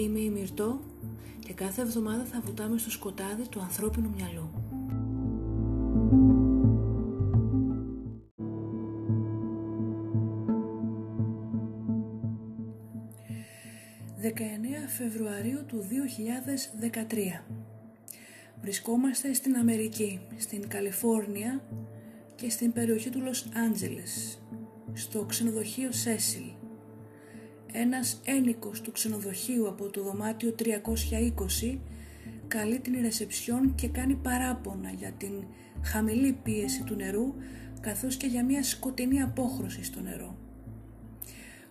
[0.00, 0.80] Είμαι η Μυρτώ
[1.38, 4.50] και κάθε εβδομάδα θα βουτάμε στο σκοτάδι του ανθρώπινου μυαλού.
[14.22, 15.84] «19 Φεβρουαρίου του
[17.38, 17.42] 2013
[18.60, 21.64] Βρισκόμαστε στην Αμερική, στην Καλιφόρνια
[22.34, 24.42] και στην περιοχή του Λος Άντζελες,
[24.92, 26.59] στο ξενοδοχείο Σέσιλ.
[27.72, 31.78] Ένας ένικος του ξενοδοχείου από το δωμάτιο 320
[32.48, 35.32] καλεί την ρεσεψιόν και κάνει παράπονα για την
[35.82, 37.34] χαμηλή πίεση του νερού
[37.80, 40.36] καθώς και για μια σκοτεινή απόχρωση στο νερό.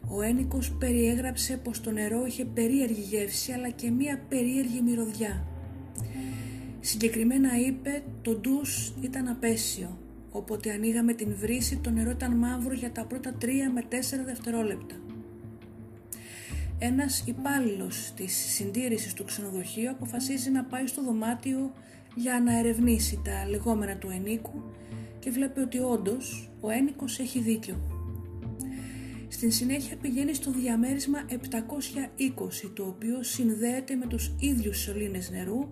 [0.08, 5.48] Ο ένικος περιέγραψε πως το νερό είχε περίεργη γεύση αλλά και μια περίεργη μυρωδιά.
[6.80, 9.98] Συγκεκριμένα είπε το ντους ήταν απέσιο,
[10.32, 15.09] όποτε ανοίγαμε την βρύση το νερό ήταν μαύρο για τα πρώτα 3 με 4 δευτερόλεπτα.
[16.82, 21.74] Ένας υπάλληλος της συντήρησης του ξενοδοχείου αποφασίζει να πάει στο δωμάτιο
[22.16, 24.64] για να ερευνήσει τα λεγόμενα του ενίκου
[25.20, 27.76] και βλέπει ότι όντως ο ένικος έχει δίκιο.
[29.28, 31.36] Στην συνέχεια πηγαίνει στο διαμέρισμα 720
[32.74, 35.68] το οποίο συνδέεται με τους ίδιους σωλήνες νερού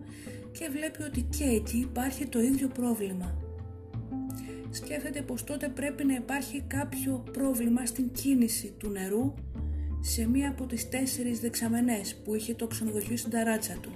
[0.52, 3.38] και βλέπει ότι και εκεί υπάρχει το ίδιο πρόβλημα.
[4.69, 9.33] Σκέφτεται πως τότε πρέπει να υπάρχει κάποιο πρόβλημα στην κίνηση του νερού
[10.02, 13.92] σε μία από τις τέσσερις δεξαμενές που είχε το ξενοδοχείο στην ταράτσα του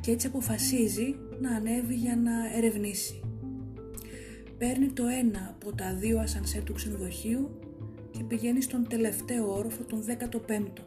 [0.00, 3.20] και έτσι αποφασίζει να ανέβει για να ερευνήσει.
[4.58, 7.58] Παίρνει το ένα από τα δύο ασανσέρ του ξενοδοχείου
[8.10, 10.82] και πηγαίνει στον τελευταίο όροφο, τον 15ο.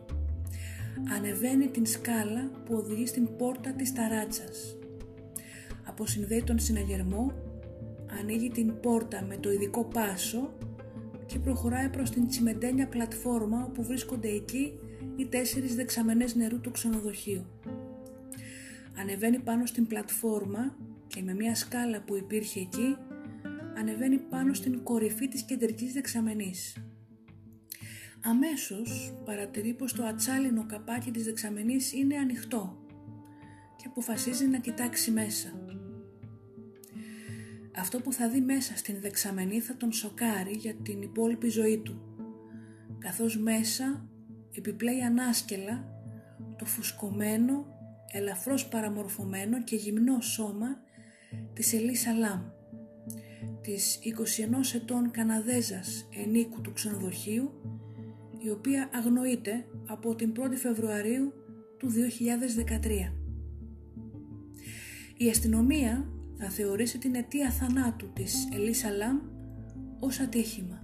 [1.16, 4.78] Ανεβαίνει την σκάλα που οδηγεί στην πόρτα της ταράτσας.
[5.85, 7.31] Αποσυνδέει τον συναγερμό,
[8.19, 10.53] ανοίγει την πόρτα με το ειδικό πάσο
[11.27, 14.79] και προχωράει προς την τσιμεντένια πλατφόρμα όπου βρίσκονται εκεί
[15.15, 17.45] οι τέσσερις δεξαμενές νερού του ξενοδοχείου.
[18.99, 20.75] Ανεβαίνει πάνω στην πλατφόρμα
[21.07, 22.97] και με μια σκάλα που υπήρχε εκεί
[23.77, 26.77] ανεβαίνει πάνω στην κορυφή της κεντρικής δεξαμενής.
[28.23, 32.77] Αμέσως παρατηρεί πως το ατσάλινο καπάκι της δεξαμενής είναι ανοιχτό
[33.75, 35.66] και αποφασίζει να κοιτάξει μέσα.
[37.77, 42.01] Αυτό που θα δει μέσα στην δεξαμενή θα τον σοκάρει για την υπόλοιπη ζωή του,
[42.97, 44.09] καθώς μέσα
[44.51, 45.85] επιπλέει ανάσκελα
[46.57, 47.66] το φουσκωμένο,
[48.11, 50.67] ελαφρώς παραμορφωμένο και γυμνό σώμα
[51.53, 52.41] της Ελίσα Λάμ,
[53.61, 57.51] της 21 ετών Καναδέζας ενίκου του ξενοδοχείου,
[58.37, 61.33] η οποία αγνοείται από την 1η Φεβρουαρίου
[61.77, 63.13] του 2013.
[65.17, 69.19] Η αστυνομία θα θεωρήσει την αιτία θανάτου της Ελίσα Λαμ
[69.99, 70.81] ως ατύχημα.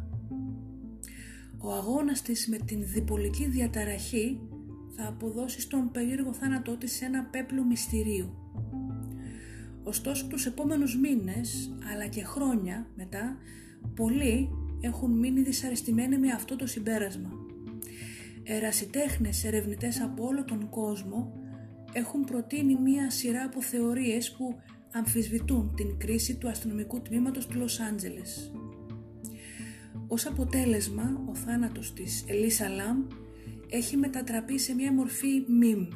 [1.57, 4.39] Ο αγώνας της με την διπολική διαταραχή
[4.95, 8.37] θα αποδώσει στον περίεργο θάνατό της σε ένα πέπλο μυστηρίου.
[9.83, 13.37] Ωστόσο τους επόμενους μήνες αλλά και χρόνια μετά
[13.95, 14.49] πολλοί
[14.81, 17.29] έχουν μείνει δυσαρεστημένοι με αυτό το συμπέρασμα.
[18.43, 21.33] Ερασιτέχνες ερευνητές από όλο τον κόσμο
[21.93, 24.55] έχουν προτείνει μία σειρά από θεωρίες που
[24.93, 28.51] αμφισβητούν την κρίση του αστυνομικού τμήματος του Λος Άντζελες.
[30.07, 33.07] Ως αποτέλεσμα, ο θάνατος της Ελίσα Λαμ
[33.69, 35.87] έχει μετατραπεί σε μια μορφή meme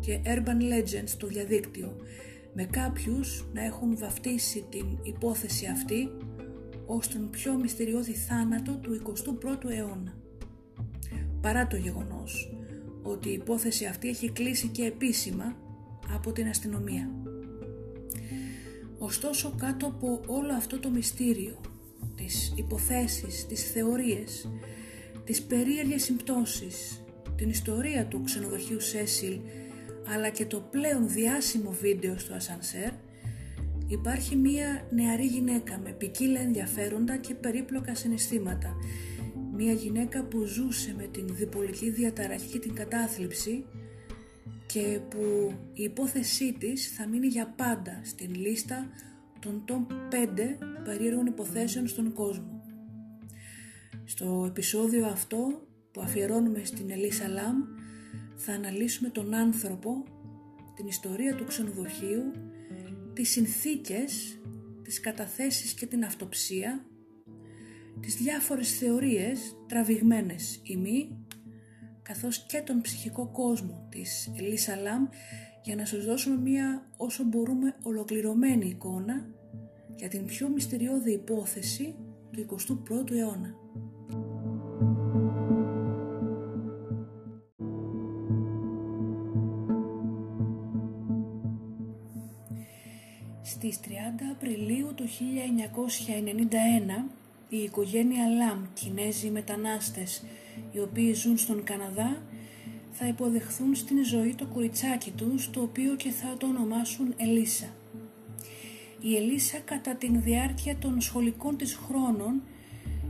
[0.00, 1.96] και urban legends στο διαδίκτυο,
[2.54, 6.10] με κάποιους να έχουν βαφτίσει την υπόθεση αυτή
[6.86, 9.02] ως τον πιο μυστηριώδη θάνατο του
[9.42, 10.14] 21ου αιώνα.
[11.40, 12.54] Παρά το γεγονός
[13.02, 15.56] ότι η υπόθεση αυτή έχει κλείσει και επίσημα
[16.14, 17.10] από την αστυνομία.
[19.02, 21.60] Ωστόσο κάτω από όλο αυτό το μυστήριο,
[22.16, 24.50] τις υποθέσεις, τις θεωρίες,
[25.24, 27.04] τις περίεργες συμπτώσεις,
[27.36, 29.40] την ιστορία του ξενοδοχείου Σέσιλ,
[30.14, 32.90] αλλά και το πλέον διάσημο βίντεο στο ασανσέρ,
[33.86, 38.76] υπάρχει μία νεαρή γυναίκα με ποικίλα ενδιαφέροντα και περίπλοκα συναισθήματα.
[39.56, 43.64] Μία γυναίκα που ζούσε με την διπολική διαταραχή και την κατάθλιψη
[44.72, 48.90] και που η υπόθεσή της θα μείνει για πάντα στην λίστα
[49.40, 50.26] των top 5
[50.84, 52.62] περίεργων υποθέσεων στον κόσμο.
[54.04, 57.56] Στο επεισόδιο αυτό που αφιερώνουμε στην Ελίσσα Λάμ
[58.36, 60.04] θα αναλύσουμε τον άνθρωπο
[60.76, 62.32] την ιστορία του ξενοδοχείου,
[63.12, 64.40] τις συνθήκες,
[64.82, 66.84] τις καταθέσεις και την αυτοψία,
[68.00, 71.19] τις διάφορες θεωρίες τραβηγμένες ημί,
[72.12, 75.06] καθώς και τον ψυχικό κόσμο της Ελίσσα Λάμ
[75.62, 79.26] για να σας δώσουμε μία όσο μπορούμε ολοκληρωμένη εικόνα
[79.96, 81.94] για την πιο μυστηριώδη υπόθεση
[82.30, 82.46] του
[82.88, 83.54] 21ου αιώνα.
[93.42, 93.88] Στις 30
[94.32, 95.04] Απριλίου του
[97.06, 97.10] 1991
[97.48, 100.22] η οικογένεια Λαμ, Κινέζοι μετανάστες
[100.72, 102.22] οι οποίοι ζουν στον Καναδά
[102.90, 107.66] θα υποδεχθούν στην ζωή το κοριτσάκι τους το οποίο και θα το ονομάσουν Ελίσσα.
[109.00, 112.42] Η Ελίσσα κατά την διάρκεια των σχολικών της χρόνων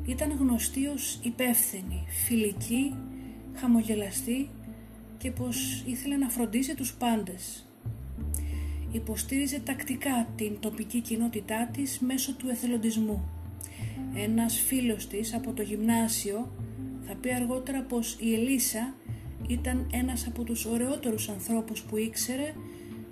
[0.07, 2.95] ήταν γνωστή ως υπεύθυνη, φιλική,
[3.55, 4.51] χαμογελαστή
[5.19, 7.67] και πως ήθελε να φροντίζει τους πάντες.
[8.93, 13.29] Υποστήριζε τακτικά την τοπική κοινότητά της μέσω του εθελοντισμού.
[14.15, 16.51] Ένας φίλος της από το γυμνάσιο
[17.11, 18.95] θα πει αργότερα πως η Ελίσσα
[19.49, 22.55] ήταν ένας από τους ωραιότερους ανθρώπους που ήξερε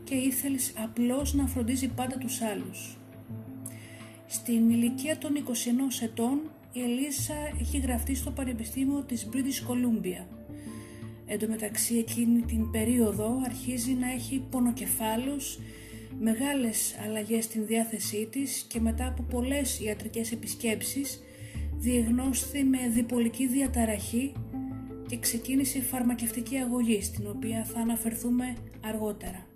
[0.05, 2.99] και ήθελε απλώς να φροντίζει πάντα τους άλλους.
[4.27, 6.41] Στην ηλικία των 21 ετών
[6.73, 10.25] η Ελίσσα έχει γραφτεί στο Πανεπιστήμιο της British Columbia.
[11.27, 15.59] Εν τω μεταξύ εκείνη την περίοδο αρχίζει να έχει πονοκεφάλους,
[16.21, 21.23] μεγάλες αλλαγές στην διάθεσή της και μετά από πολλές ιατρικές επισκέψεις
[21.79, 24.33] διεγνώσθη με διπολική διαταραχή
[25.09, 29.47] και ξεκίνησε φαρμακευτική αγωγή στην οποία θα αναφερθούμε αργότερα.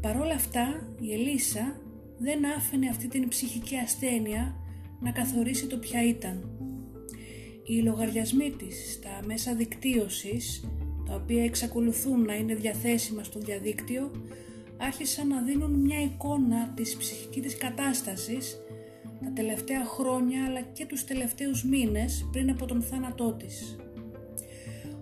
[0.00, 1.80] Παρόλα αυτά η Ελίσσα
[2.18, 4.56] δεν άφηνε αυτή την ψυχική ασθένεια
[5.00, 6.50] να καθορίσει το ποια ήταν.
[7.64, 10.64] Οι λογαριασμοί της στα μέσα δικτύωσης,
[11.06, 14.10] τα οποία εξακολουθούν να είναι διαθέσιμα στο διαδίκτυο,
[14.76, 18.61] άρχισαν να δίνουν μια εικόνα της ψυχικής της κατάστασης
[19.24, 23.76] τα τελευταία χρόνια αλλά και τους τελευταίους μήνες πριν από τον θάνατό της.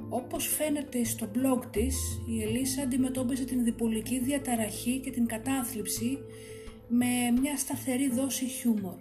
[0.08, 1.96] Όπως φαίνεται στο blog της,
[2.28, 6.19] η Ελίσσα αντιμετώπιζε την διπολική διαταραχή και την κατάθλιψη
[6.88, 8.99] με μια σταθερή δόση χιούμορ.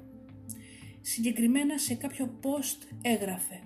[1.01, 3.60] Συγκεκριμένα σε κάποιο post έγραφε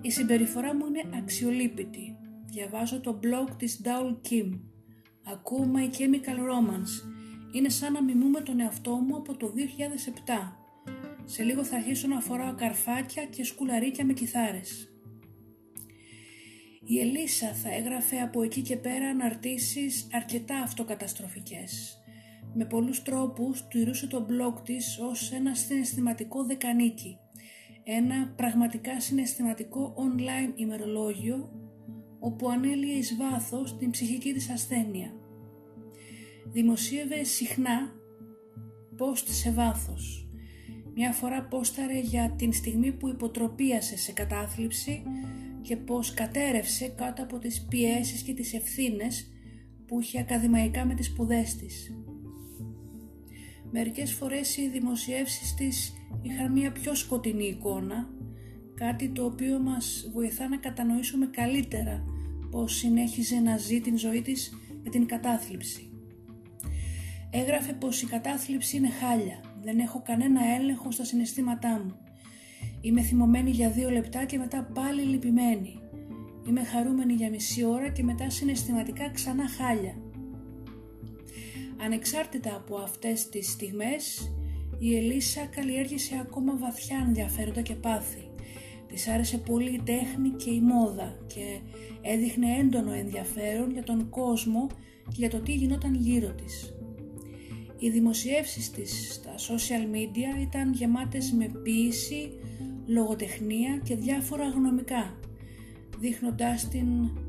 [0.00, 2.16] «Η συμπεριφορά μου είναι αξιολύπητη.
[2.46, 4.58] Διαβάζω το blog της Daul Kim.
[5.24, 7.17] Ακούω My Chemical Romance.
[7.52, 10.56] Είναι σαν να μιμούμε τον εαυτό μου από το 2007.
[11.24, 14.92] Σε λίγο θα αρχίσω να φοράω καρφάκια και σκουλαρίκια με κιθάρες».
[16.90, 22.02] Η Ελίσσα θα έγραφε από εκεί και πέρα αναρτήσεις αρκετά αυτοκαταστροφικές.
[22.54, 27.18] Με πολλούς τρόπους τηρούσε το blog της ως ένα συναισθηματικό δεκανίκι,
[27.84, 31.50] ένα πραγματικά συναισθηματικό online ημερολόγιο
[32.20, 35.17] όπου ανέλυε εις βάθος την ψυχική της ασθένεια.
[36.52, 37.92] Δημοσίευε συχνά
[38.98, 40.28] post σε βάθος.
[40.94, 45.02] Μια φορά πόσταρε για την στιγμή που υποτροπίασε σε κατάθλιψη
[45.62, 49.32] και πως κατέρευσε κάτω από τις πιέσεις και τις ευθύνες
[49.86, 51.92] που είχε ακαδημαϊκά με τις σπουδές της.
[53.70, 55.92] Μερικές φορές οι δημοσιεύσεις της
[56.22, 58.08] είχαν μια πιο σκοτεινή εικόνα,
[58.74, 62.04] κάτι το οποίο μας βοηθά να κατανοήσουμε καλύτερα
[62.50, 64.52] πως συνέχιζε να ζει την ζωή της
[64.82, 65.87] με την κατάθλιψη.
[67.30, 71.96] Έγραφε πως η κατάθλιψη είναι χάλια, δεν έχω κανένα έλεγχο στα συναισθήματά μου.
[72.80, 75.80] Είμαι θυμωμένη για δύο λεπτά και μετά πάλι λυπημένη.
[76.48, 79.94] Είμαι χαρούμενη για μισή ώρα και μετά συναισθηματικά ξανά χάλια.
[81.84, 84.32] Ανεξάρτητα από αυτές τις στιγμές,
[84.78, 88.30] η Ελίσσα καλλιέργησε ακόμα βαθιά ενδιαφέροντα και πάθη.
[88.88, 91.60] Της άρεσε πολύ η τέχνη και η μόδα και
[92.02, 94.66] έδειχνε έντονο ενδιαφέρον για τον κόσμο
[95.08, 96.77] και για το τι γινόταν γύρω της.
[97.78, 102.30] Οι δημοσιεύσεις της στα social media ήταν γεμάτες με ποίηση,
[102.86, 105.18] λογοτεχνία και διάφορα γνωμικά,
[105.98, 106.86] δείχνοντάς την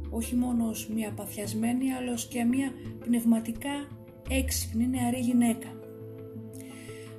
[0.09, 3.87] όχι μόνο ως μια παθιασμένη αλλά ως και μια πνευματικά
[4.29, 5.67] έξυπνη νεαρή γυναίκα.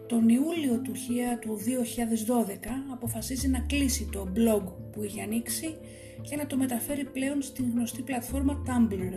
[0.06, 5.76] Τον Ιούλιο του 2012 αποφασίζει να κλείσει το blog που είχε ανοίξει
[6.22, 9.14] και να το μεταφέρει πλέον στην γνωστή πλατφόρμα Tumblr.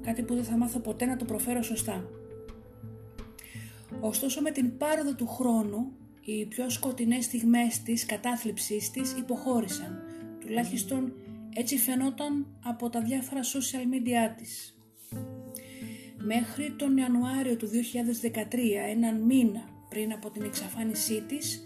[0.00, 2.17] Κάτι που δεν θα μάθω ποτέ να το προφέρω σωστά.
[4.00, 10.02] Ωστόσο με την πάροδο του χρόνου οι πιο σκοτεινές στιγμές της κατάθλιψής της υποχώρησαν,
[10.40, 11.12] τουλάχιστον
[11.54, 14.78] έτσι φαινόταν από τα διάφορα social media της.
[16.16, 21.64] Μέχρι τον Ιανουάριο του 2013, έναν μήνα πριν από την εξαφάνισή της,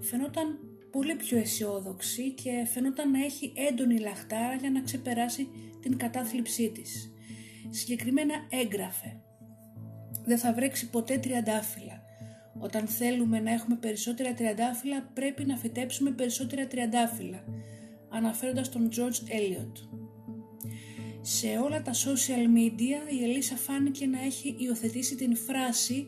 [0.00, 0.58] φαινόταν
[0.90, 5.48] πολύ πιο αισιόδοξη και φαινόταν να έχει έντονη λαχτάρα για να ξεπεράσει
[5.80, 7.12] την κατάθλιψή της.
[7.70, 9.20] Συγκεκριμένα έγγραφε
[10.28, 12.02] «Δεν θα βρέξει ποτέ τριαντάφυλλα.
[12.58, 17.44] Όταν θέλουμε να έχουμε περισσότερα τριαντάφυλλα πρέπει να φυτέψουμε περισσότερα τριαντάφυλλα»
[18.08, 19.72] αναφέροντας τον George Eliot.
[21.20, 26.06] Σε όλα τα social media η Ελίσσα φάνηκε να έχει υιοθετήσει την φράση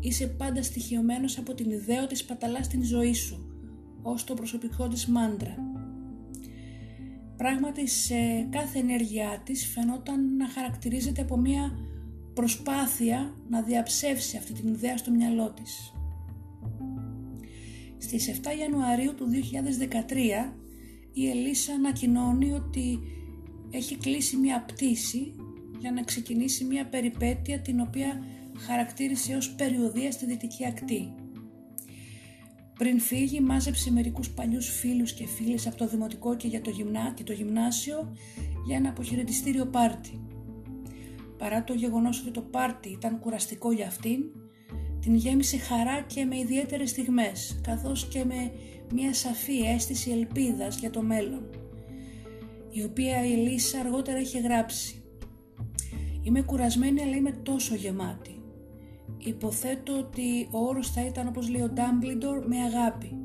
[0.00, 3.50] «Είσαι πάντα στοιχειωμένος από την ιδέα ότι σπαταλάς την ζωή σου»
[4.02, 5.56] ως το προσωπικό της μάντρα.
[7.36, 11.72] Πράγματι σε κάθε ενέργειά της φαινόταν να χαρακτηρίζεται από μια
[12.36, 15.92] προσπάθεια να διαψεύσει αυτή την ιδέα στο μυαλό της.
[17.98, 20.52] Στις 7 Ιανουαρίου του 2013
[21.12, 22.98] η Ελίσσα ανακοινώνει ότι
[23.70, 25.34] έχει κλείσει μια πτήση
[25.78, 28.24] για να ξεκινήσει μια περιπέτεια την οποία
[28.58, 31.14] χαρακτήρισε ως περιοδία στη Δυτική Ακτή.
[32.78, 37.12] Πριν φύγει μάζεψε μερικούς παλιούς φίλους και φίλες από το δημοτικό και, για το, γυμνά,
[37.16, 38.16] και το γυμνάσιο
[38.66, 40.25] για ένα αποχαιρετιστήριο πάρτι.
[41.38, 44.20] Παρά το γεγονός ότι το πάρτι ήταν κουραστικό για αυτήν,
[45.00, 48.52] την γέμισε χαρά και με ιδιαίτερες στιγμές, καθώς και με
[48.92, 51.50] μια σαφή αίσθηση ελπίδας για το μέλλον,
[52.70, 55.02] η οποία η Ελίσσα αργότερα είχε γράψει.
[56.22, 58.40] Είμαι κουρασμένη αλλά είμαι τόσο γεμάτη.
[59.18, 63.18] Υποθέτω ότι ο όρος θα ήταν όπως λέει ο Dumbledore με αγάπη.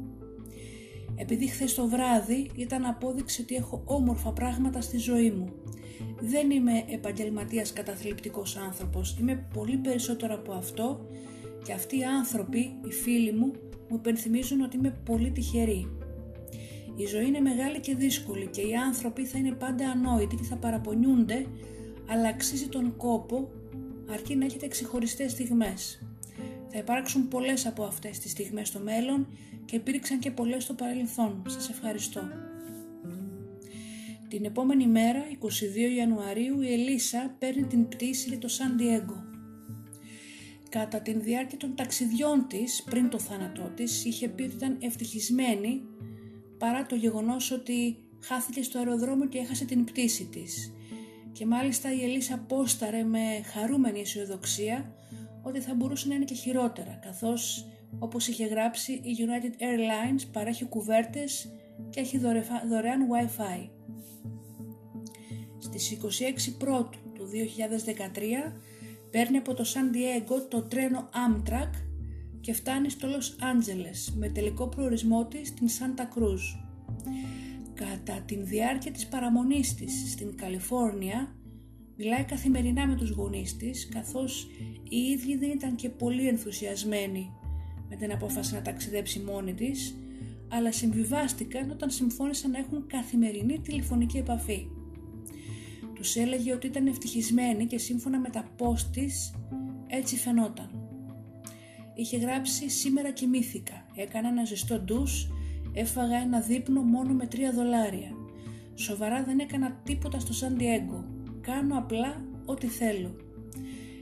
[1.15, 5.53] Επειδή χθες το βράδυ ήταν απόδειξη ότι έχω όμορφα πράγματα στη ζωή μου.
[6.21, 11.05] Δεν είμαι επαγγελματίας καταθλιπτικός άνθρωπος, είμαι πολύ περισσότερο από αυτό
[11.63, 13.51] και αυτοί οι άνθρωποι, οι φίλοι μου,
[13.89, 15.87] μου υπενθυμίζουν ότι είμαι πολύ τυχερή.
[16.95, 20.55] Η ζωή είναι μεγάλη και δύσκολη και οι άνθρωποι θα είναι πάντα ανόητοι και θα
[20.55, 21.45] παραπονιούνται,
[22.09, 23.51] αλλά αξίζει τον κόπο
[24.11, 26.01] αρκεί να έχετε ξεχωριστές στιγμές.
[26.71, 29.27] Θα υπάρξουν πολλές από αυτές τις στιγμές στο μέλλον
[29.65, 31.43] και υπήρξαν και πολλές στο παρελθόν.
[31.47, 32.21] Σας ευχαριστώ.
[34.31, 39.23] Την επόμενη μέρα, 22 Ιανουαρίου, η Ελίσσα παίρνει την πτήση για το Σαν Διέγκο.
[40.69, 45.81] Κατά την διάρκεια των ταξιδιών της, πριν το θάνατό της, είχε πει ότι ήταν ευτυχισμένη
[46.57, 50.73] παρά το γεγονός ότι χάθηκε στο αεροδρόμιο και έχασε την πτήση της
[51.31, 54.95] και μάλιστα η Ελίσσα πόσταρε με χαρούμενη αισιοδοξία
[55.41, 57.67] ότι θα μπορούσε να είναι και χειρότερα καθώς
[57.99, 61.51] όπως είχε γράψει η United Airlines παρέχει κουβέρτες
[61.89, 62.17] και έχει
[62.69, 63.80] δωρεάν Wi-Fi.
[65.59, 65.97] Στις
[66.49, 67.29] 26 Πρώτου του
[68.51, 68.61] 2013
[69.11, 71.69] παίρνει από το San Diego το τρένο Amtrak
[72.41, 76.39] και φτάνει στο Los Angeles με τελικό προορισμό της στην Santa Cruz.
[77.73, 81.35] Κατά την διάρκεια της παραμονής της στην Καλιφόρνια
[81.97, 84.47] μιλάει καθημερινά με τους γονείς της καθώς
[84.89, 87.31] οι ίδιοι δεν ήταν και πολύ ενθουσιασμένοι
[87.89, 89.95] με την απόφαση να ταξιδέψει μόνη της
[90.51, 94.67] αλλά συμβιβάστηκαν όταν συμφώνησαν να έχουν καθημερινή τηλεφωνική επαφή.
[95.95, 99.33] Τους έλεγε ότι ήταν ευτυχισμένοι και σύμφωνα με τα post της
[99.87, 100.69] έτσι φαινόταν.
[101.95, 105.29] Είχε γράψει «Σήμερα κοιμήθηκα, έκανα ένα ζεστό ντους
[105.73, 108.11] Έφαγα ένα δείπνο μόνο με 3 δολάρια.
[108.75, 110.57] Σοβαρά δεν έκανα τίποτα στο Σαν
[111.41, 113.15] Κάνω απλά ό,τι θέλω.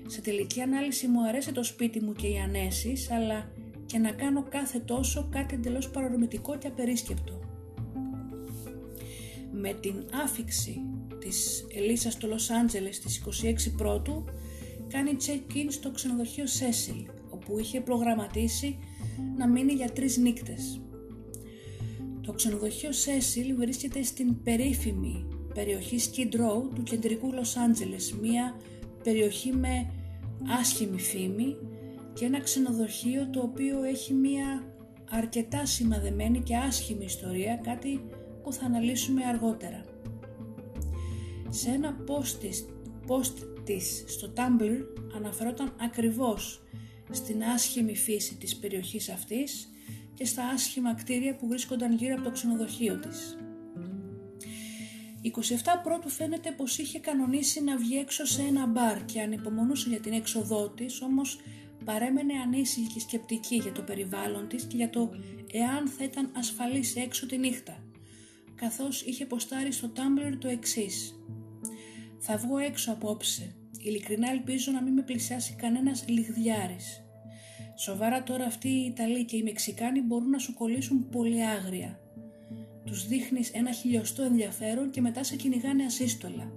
[0.08, 3.52] Σε τελική ανάλυση μου αρέσει το σπίτι μου και οι ανέσεις, αλλά
[3.90, 7.40] και να κάνω κάθε τόσο κάτι εντελώς παρορμητικό και απερίσκεπτο.
[9.52, 10.82] Με την άφηξη
[11.20, 13.24] της Ελίσσα στο Λος Άντζελες στις
[13.70, 14.24] 26 Πρώτου,
[14.88, 18.78] κάνει check-in στο ξενοδοχείο Σέσιλ, όπου είχε προγραμματίσει
[19.38, 20.82] να μείνει για τρεις νύκτες.
[22.22, 28.56] Το ξενοδοχείο Cecil βρίσκεται στην περίφημη περιοχή Skid Row του κεντρικού Λος Άντζελες, μια
[29.04, 29.92] περιοχή με
[30.60, 31.56] άσχημη φήμη
[32.20, 34.64] και ένα ξενοδοχείο το οποίο έχει μια
[35.10, 38.06] αρκετά σημαδεμένη και άσχημη ιστορία, κάτι
[38.44, 39.84] που θα αναλύσουμε αργότερα.
[41.50, 42.66] Σε ένα post της,
[43.08, 43.34] post
[43.64, 44.86] της στο Tumblr
[45.16, 46.64] αναφερόταν ακριβώς
[47.12, 49.70] στην άσχημη φύση της περιοχής αυτής
[50.14, 53.38] και στα άσχημα κτίρια που βρίσκονταν γύρω από το ξενοδοχείο της.
[55.22, 55.32] 27
[55.84, 60.14] πρώτου φαίνεται πως είχε κανονίσει να βγει έξω σε ένα μπαρ και ανυπομονούσε για την
[60.14, 61.40] έξοδό της, όμως
[61.90, 65.10] παρέμενε ανήσυχη και σκεπτική για το περιβάλλον της και για το
[65.52, 67.84] εάν θα ήταν ασφαλής έξω τη νύχτα,
[68.56, 71.16] καθώς είχε ποστάρει στο Tumblr το εξής.
[72.20, 73.56] «Θα βγω έξω απόψε.
[73.80, 77.04] Ειλικρινά ελπίζω να μην με πλησιάσει κανένας λιγδιάρης.
[77.76, 82.00] Σοβαρά τώρα αυτοί οι Ιταλοί και οι Μεξικάνοι μπορούν να σου κολλήσουν πολύ άγρια.
[82.86, 86.52] Τους δείχνεις ένα χιλιοστό ενδιαφέρον και μετά σε κυνηγάνε ασύστολα.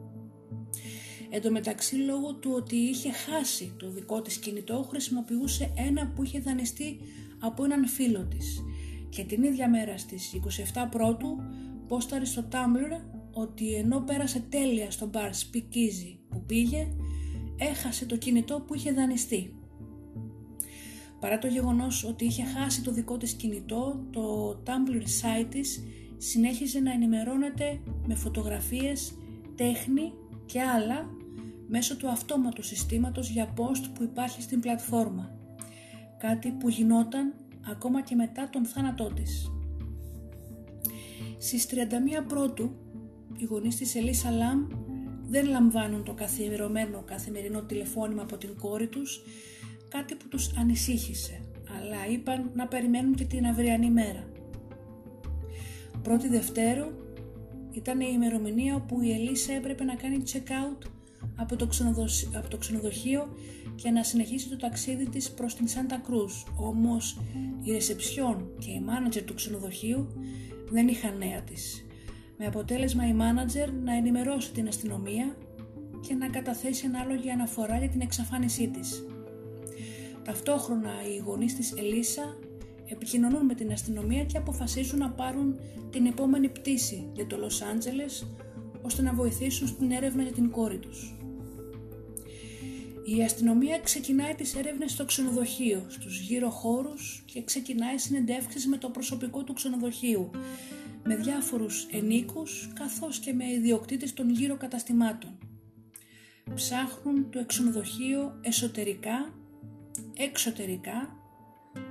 [1.35, 6.23] Εν τω μεταξύ λόγω του ότι είχε χάσει το δικό της κινητό χρησιμοποιούσε ένα που
[6.23, 6.99] είχε δανειστεί
[7.39, 8.63] από έναν φίλο της
[9.09, 10.41] και την ίδια μέρα στις
[10.75, 11.37] 27 πρώτου
[11.89, 13.01] πόσταρε στο Tumblr
[13.33, 16.89] ότι ενώ πέρασε τέλεια στο μπαρ Speakeasy που πήγε,
[17.59, 19.55] έχασε το κινητό που είχε δανειστεί.
[21.21, 25.83] Παρά το γεγονός ότι είχε χάσει το δικό της κινητό, το Tumblr site της
[26.17, 29.15] συνέχιζε να ενημερώνεται με φωτογραφίες,
[29.55, 30.13] τέχνη
[30.47, 31.21] και άλλα
[31.75, 35.31] μέσω του αυτόματου συστήματος για post που υπάρχει στην πλατφόρμα.
[36.19, 37.35] Κάτι που γινόταν
[37.71, 39.51] ακόμα και μετά τον θάνατό της.
[41.39, 42.75] Στις 31 Πρώτου,
[43.37, 44.67] οι γονείς της Ελίσσα Λαμ
[45.23, 49.21] δεν λαμβάνουν το καθιερωμένο καθημερινό τηλεφώνημα από την κόρη τους,
[49.89, 51.41] κάτι που τους ανησύχησε,
[51.77, 54.29] αλλά είπαν να περιμένουν και την αυριανή μέρα.
[56.03, 56.87] Πρώτη Δευτέρου
[57.71, 60.87] ήταν η ημερομηνία όπου η Ελίσσα έπρεπε να κάνει check-out
[61.37, 61.69] από το,
[62.37, 63.29] από το ξενοδοχείο
[63.75, 66.45] και να συνεχίσει το ταξίδι της προς την Σάντα Κρούς.
[66.57, 67.21] Όμως
[67.63, 70.09] η ρεσεψιόν και η μάνατζερ του ξενοδοχείου
[70.71, 71.87] δεν είχαν νέα της.
[72.39, 75.37] Με αποτέλεσμα η μάνατζερ να ενημερώσει την αστυνομία
[76.01, 79.07] και να καταθέσει ανάλογη αναφορά για την εξαφάνισή της.
[80.25, 82.37] Ταυτόχρονα οι γονείς της Ελίσσα
[82.87, 85.59] επικοινωνούν με την αστυνομία και αποφασίζουν να πάρουν
[85.91, 88.27] την επόμενη πτήση για το Λος Άντζελες
[88.83, 91.15] ώστε να βοηθήσουν στην έρευνα για την κόρη τους.
[93.05, 98.89] Η αστυνομία ξεκινάει τις έρευνες στο ξενοδοχείο, στους γύρω χώρους και ξεκινάει συνεντεύξεις με το
[98.89, 100.31] προσωπικό του ξενοδοχείου,
[101.05, 105.39] με διάφορους ενίκους καθώς και με ιδιοκτήτες των γύρω καταστημάτων.
[106.55, 109.35] Ψάχνουν το ξενοδοχείο εσωτερικά,
[110.17, 111.17] εξωτερικά,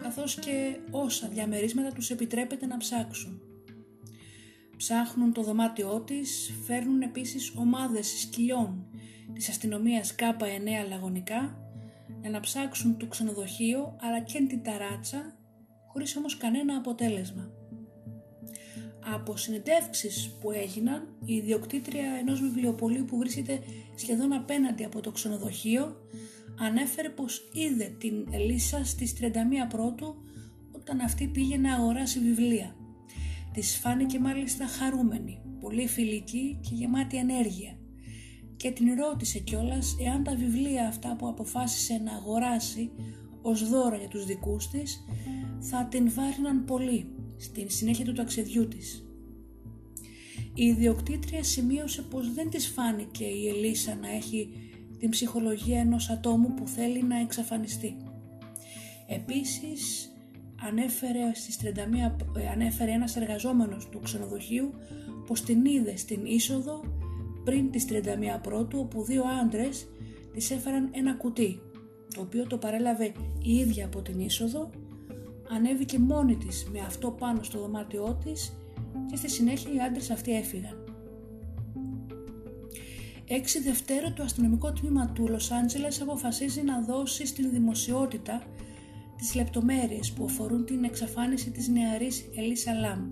[0.02, 3.42] καθώς και όσα διαμερίσματα τους επιτρέπεται να ψάξουν.
[4.82, 8.86] Ψάχνουν το δωμάτιό της, φέρνουν επίσης ομάδες σκυλιών
[9.34, 11.58] της αστυνομίας K9 Λαγωνικά
[12.22, 15.38] για να ψάξουν το ξενοδοχείο αλλά και την ταράτσα
[15.88, 17.52] χωρίς όμως κανένα αποτέλεσμα.
[19.14, 23.60] Από συνεντεύξεις που έγιναν, η ιδιοκτήτρια ενός βιβλιοπολίου που βρίσκεται
[23.96, 25.96] σχεδόν απέναντι από το ξενοδοχείο
[26.60, 29.26] ανέφερε πως είδε την Ελίσσα στις 31
[29.70, 30.16] Πρώτου
[30.72, 32.76] όταν αυτή πήγε να αγοράσει βιβλία.
[33.54, 37.78] Της φάνηκε μάλιστα χαρούμενη, πολύ φιλική και γεμάτη ενέργεια
[38.58, 42.92] και την ρώτησε κιόλας εάν τα βιβλία αυτά που αποφάσισε να αγοράσει
[43.42, 45.04] ως δώρα για τους δικούς της
[45.60, 47.06] θα την βάριναν πολύ
[47.38, 49.06] στην συνέχεια του ταξιδιού της.
[50.54, 54.50] Η ιδιοκτήτρια σημείωσε πως δεν της φάνηκε η Ελίσσα να έχει
[55.00, 57.98] την ψυχολογία ενός ατόμου που θέλει να εξαφανιστεί.
[59.08, 60.11] Επίσης
[60.68, 64.74] ανέφερε, στις 31, ε, ανέφερε ένας εργαζόμενος του ξενοδοχείου
[65.28, 66.84] πως την είδε στην είσοδο
[67.44, 69.88] πριν τις 31 Πρώτου όπου δύο άντρες
[70.34, 71.60] της έφεραν ένα κουτί
[72.16, 74.70] το οποίο το παρέλαβε η ίδια από την είσοδο
[75.50, 78.54] ανέβηκε μόνη της με αυτό πάνω στο δωμάτιό της
[79.10, 80.76] και στη συνέχεια οι άντρες αυτοί έφυγαν.
[83.28, 88.44] 6 Δευτέρου το αστυνομικό τμήμα του Λος Άντζελες αποφασίζει να δώσει στην δημοσιότητα
[89.22, 93.10] τις λεπτομέρειες που αφορούν την εξαφάνιση της νεαρής Ελίσσα Λάμ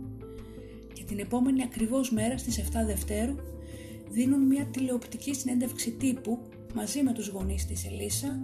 [0.93, 3.35] και την επόμενη ακριβώς μέρα στις 7 Δευτέρου
[4.09, 6.39] δίνουν μια τηλεοπτική συνέντευξη τύπου
[6.73, 8.39] μαζί με τους γονείς της Ελίσσα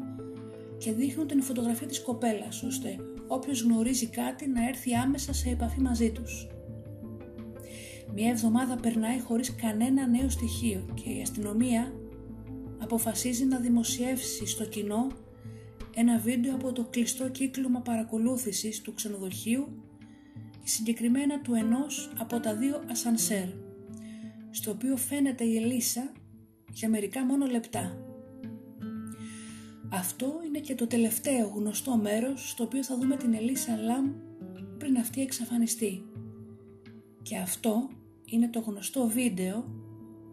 [0.78, 2.95] και δείχνουν την φωτογραφία της κοπέλας ώστε
[3.28, 6.47] όποιος γνωρίζει κάτι να έρθει άμεσα σε επαφή μαζί τους.
[8.15, 11.93] Μια εβδομάδα περνάει χωρίς κανένα νέο στοιχείο και η αστυνομία
[12.78, 15.08] αποφασίζει να δημοσιεύσει στο κοινό
[15.96, 19.84] ένα βίντεο από το κλειστό κύκλωμα παρακολούθησης του ξενοδοχείου
[20.64, 23.48] και συγκεκριμένα του ενός από τα δύο ασανσέρ
[24.50, 26.12] στο οποίο φαίνεται η Ελίσσα
[26.72, 27.98] για μερικά μόνο λεπτά.
[29.90, 34.12] Αυτό είναι και το τελευταίο γνωστό μέρος στο οποίο θα δούμε την Ελίσσα Λαμ
[34.78, 36.06] πριν αυτή εξαφανιστεί.
[37.22, 37.90] Και αυτό
[38.26, 39.84] είναι το γνωστό βίντεο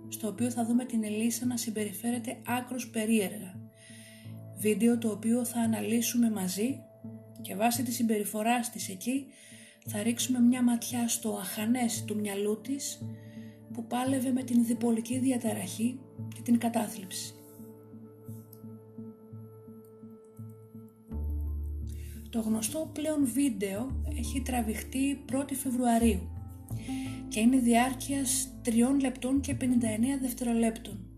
[0.08, 3.61] στο οποίο θα δούμε την Ελίσσα να συμπεριφέρεται άκρος περίεργα.
[4.62, 6.80] Βίντεο το οποίο θα αναλύσουμε μαζί
[7.40, 9.26] και βάσει της συμπεριφοράς της εκεί
[9.86, 13.02] θα ρίξουμε μια ματιά στο αχανές του μυαλού της
[13.72, 16.00] που πάλευε με την διπολική διαταραχή
[16.34, 17.34] και την κατάθλιψη.
[22.30, 26.30] Το γνωστό πλέον βίντεο έχει τραβηχτεί 1η Φεβρουαρίου
[27.28, 28.70] και είναι διάρκειας 3
[29.00, 29.64] λεπτών και 59
[30.20, 31.11] δευτερολέπτων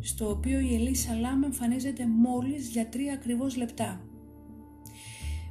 [0.00, 4.00] στο οποίο η Ελίσσα Λάμ εμφανίζεται μόλις για 3 ακριβώς λεπτά.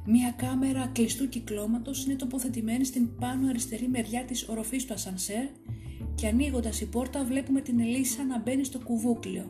[0.06, 5.46] Μία κάμερα κλειστού κυκλώματος είναι τοποθετημένη στην πάνω αριστερή μεριά της οροφής του ασανσέρ
[6.14, 9.48] και ανοίγοντας η πόρτα βλέπουμε την Ελίσσα να μπαίνει στο κουβούκλιο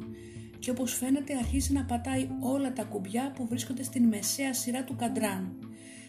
[0.58, 4.96] και όπως φαίνεται αρχίζει να πατάει όλα τα κουμπιά που βρίσκονται στην μεσαία σειρά του
[4.96, 5.58] καντράν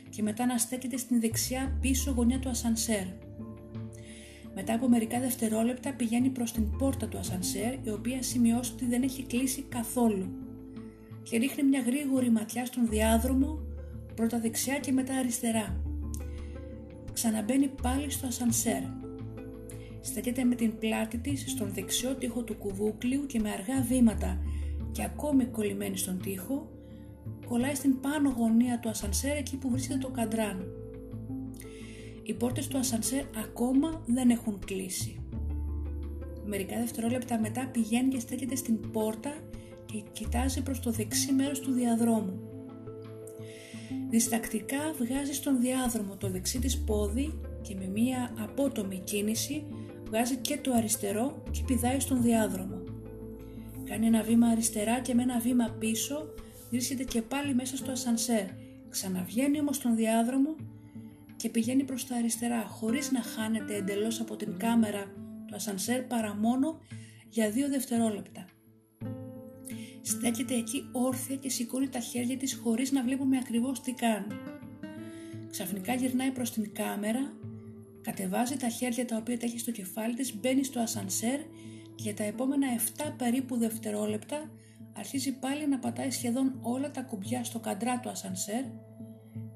[0.10, 3.06] και μετά να στέκεται στην δεξιά πίσω γωνιά του ασανσέρ.
[4.62, 9.04] Μετά από μερικά δευτερόλεπτα πηγαίνει προς την πόρτα του ασανσέρ η οποία σημειώσει ότι δεν
[9.04, 10.28] έχει κλείσει καθόλου
[11.24, 13.60] και ρίχνει μια γρήγορη ματιά στον διάδρομο
[14.15, 15.84] πρώτα δεξιά και μετά αριστερά.
[17.13, 18.82] Ξαναμπαίνει πάλι στο ασανσέρ.
[20.02, 24.41] Στέκεται με την πλάτη της στον δεξιό τοίχο του κουβούκλιου και με αργά βήματα
[24.91, 26.69] και ακόμη κολλημένη στον τοίχο
[27.48, 30.79] κολλάει στην πάνω γωνία του ασανσέρ εκεί που βρίσκεται το καντράν.
[32.30, 35.20] Οι πόρτες του ασανσέρ ακόμα δεν έχουν κλείσει.
[36.46, 39.34] Μερικά δευτερόλεπτα μετά πηγαίνει και στέκεται στην πόρτα
[39.86, 42.39] και κοιτάζει προς το δεξί μέρος του διαδρόμου.
[44.10, 49.65] Διστακτικά βγάζει στον διάδρομο το δεξί της πόδι και με μία απότομη κίνηση
[50.08, 52.84] βγάζει και το αριστερό και πηδάει στον διάδρομο.
[53.84, 56.34] Κάνει ένα βήμα αριστερά και με ένα βήμα πίσω
[56.70, 58.46] βρίσκεται και πάλι μέσα στο ασανσέρ.
[58.89, 60.56] Ξαναβγαίνει όμως στον διάδρομο
[61.39, 65.04] και πηγαίνει προς τα αριστερά χωρίς να χάνεται εντελώς από την κάμερα
[65.47, 66.80] του ασανσέρ παρά μόνο
[67.30, 68.45] για δύο δευτερόλεπτα.
[70.02, 74.34] Στέκεται εκεί όρθια και σηκώνει τα χέρια της χωρίς να βλέπουμε ακριβώς τι κάνει.
[75.49, 77.34] Ξαφνικά γυρνάει προς την κάμερα,
[78.02, 81.39] κατεβάζει τα χέρια τα οποία τα έχει στο κεφάλι της, μπαίνει στο ασανσέρ
[81.95, 84.52] και για τα επόμενα 7 περίπου δευτερόλεπτα
[84.93, 88.63] αρχίζει πάλι να πατάει σχεδόν όλα τα κουμπιά στο καντρά του ασανσέρ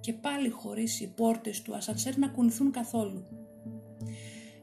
[0.04, 3.24] και πάλι χωρίς οι πόρτες του ασανσέρ να κουνηθούν καθόλου.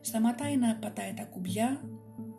[0.00, 1.81] Σταματάει να πατάει τα κουμπιά,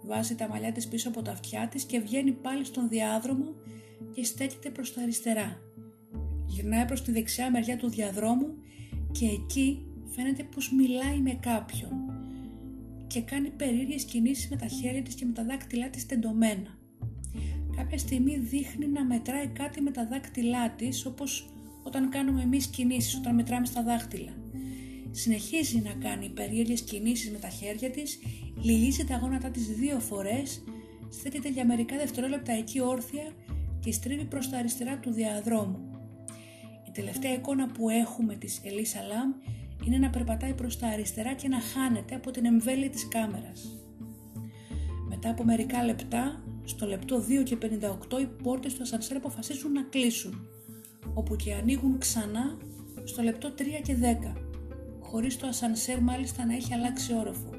[0.04, 3.56] βάζει τα μαλλιά της πίσω από τα αυτιά της και βγαίνει πάλι στον διάδρομο
[4.14, 5.62] και στέκεται προς τα αριστερά.
[6.46, 8.48] Γυρνάει προς τη δεξιά μεριά του διαδρόμου
[9.12, 11.92] και εκεί φαίνεται πως μιλάει με κάποιον
[13.08, 16.78] και κάνει περίεργες κινήσεις με τα χέρια της και με τα δάκτυλά της τεντωμένα.
[17.76, 21.51] Κάποια στιγμή δείχνει να μετράει κάτι με τα δάκτυλά της όπως
[21.84, 24.32] όταν κάνουμε εμείς κινήσεις, όταν μετράμε στα δάχτυλα.
[25.12, 28.20] Συνεχίζει να κάνει περίεργες κινήσεις με τα χέρια της,
[28.62, 30.63] λυγίζει τα γόνατά της δύο φορές,
[31.10, 33.24] στέκεται για μερικά δευτερόλεπτα εκεί όρθια
[33.80, 35.80] και στρίβει προς τα αριστερά του διαδρόμου.
[36.88, 39.32] Η τελευταία εικόνα που έχουμε της Ελίσσα Λάμ
[39.86, 43.78] είναι να περπατάει προς τα αριστερά και να χάνεται από την εμβέλεια της κάμερας.
[45.10, 49.82] Μετά από μερικά λεπτά, στο λεπτό 2 και 58 οι πόρτες του ασανσέρ αποφασίζουν να
[49.82, 50.48] κλείσουν
[51.13, 52.58] όπου και ανοίγουν ξανά
[53.04, 53.95] στο λεπτό 3 και
[54.34, 54.34] 10,
[55.00, 57.50] χωρίς το ασανσέρ μάλιστα να έχει αλλάξει όροφο.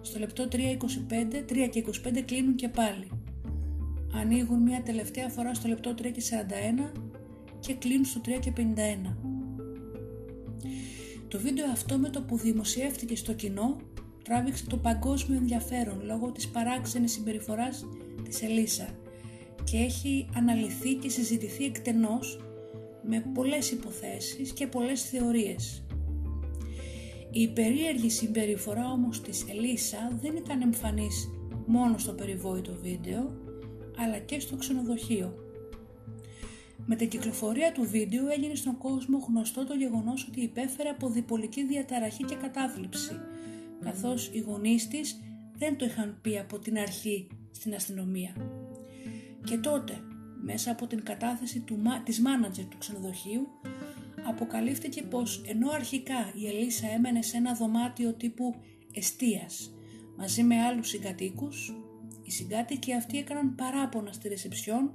[0.00, 3.08] Στο λεπτό 3, 25, 3 και 25 κλείνουν και πάλι.
[4.14, 6.22] Ανοίγουν μια τελευταία φορά στο λεπτό 3 και
[6.92, 7.00] 41
[7.60, 8.60] και κλείνουν στο 3 και 51.
[11.28, 13.76] Το βίντεο αυτό με το που δημοσιεύτηκε στο κοινό
[14.24, 17.86] τράβηξε το παγκόσμιο ενδιαφέρον λόγω της παράξενης συμπεριφοράς
[18.24, 18.88] της Ελίσσα
[19.64, 22.38] και έχει αναλυθεί και συζητηθεί εκτενώς
[23.02, 25.84] με πολλές υποθέσεις και πολλές θεωρίες.
[27.30, 31.28] Η περίεργη συμπεριφορά όμως της Ελίσσα δεν ήταν εμφανής
[31.66, 33.36] μόνο στο περιβόητο βίντεο,
[33.96, 35.34] αλλά και στο ξενοδοχείο.
[36.86, 41.66] Με την κυκλοφορία του βίντεο έγινε στον κόσμο γνωστό το γεγονός ότι υπέφερε από διπολική
[41.66, 43.12] διαταραχή και κατάθλιψη,
[43.80, 45.20] καθώς οι γονείς της
[45.56, 48.32] δεν το είχαν πει από την αρχή στην αστυνομία.
[49.44, 50.00] Και τότε,
[50.42, 53.48] μέσα από την κατάθεση του, της μάνατζερ του ξενοδοχείου,
[54.28, 58.54] αποκαλύφθηκε πως ενώ αρχικά η Ελίσσα έμενε σε ένα δωμάτιο τύπου
[58.92, 59.74] εστίας
[60.20, 61.74] μαζί με άλλους συγκατοίκους,
[62.22, 64.92] οι συγκάτοικοι αυτοί έκαναν παράπονα στη ρεσεψιόν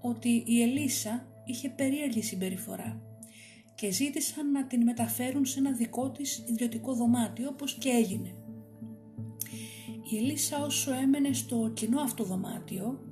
[0.00, 3.00] ότι η Ελίσσα είχε περίεργη συμπεριφορά
[3.74, 8.34] και ζήτησαν να την μεταφέρουν σε ένα δικό της ιδιωτικό δωμάτιο όπως και έγινε.
[10.10, 13.05] Η Ελίσσα όσο έμενε στο κοινό αυτό δωμάτιο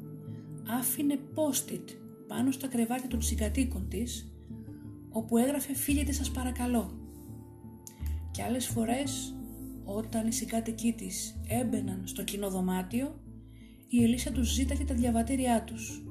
[0.68, 1.84] άφηνε post-it
[2.26, 4.32] πάνω στα κρεβάτια των συγκατοίκων της
[5.10, 6.98] όπου έγραφε «Φύγετε σας παρακαλώ».
[8.30, 9.34] Και άλλες φορές
[9.84, 13.20] όταν οι συγκάτοικοί της έμπαιναν στο κοινό δωμάτιο
[13.88, 16.02] η Ελίσσα τους ζήταγε τα διαβατήριά τους.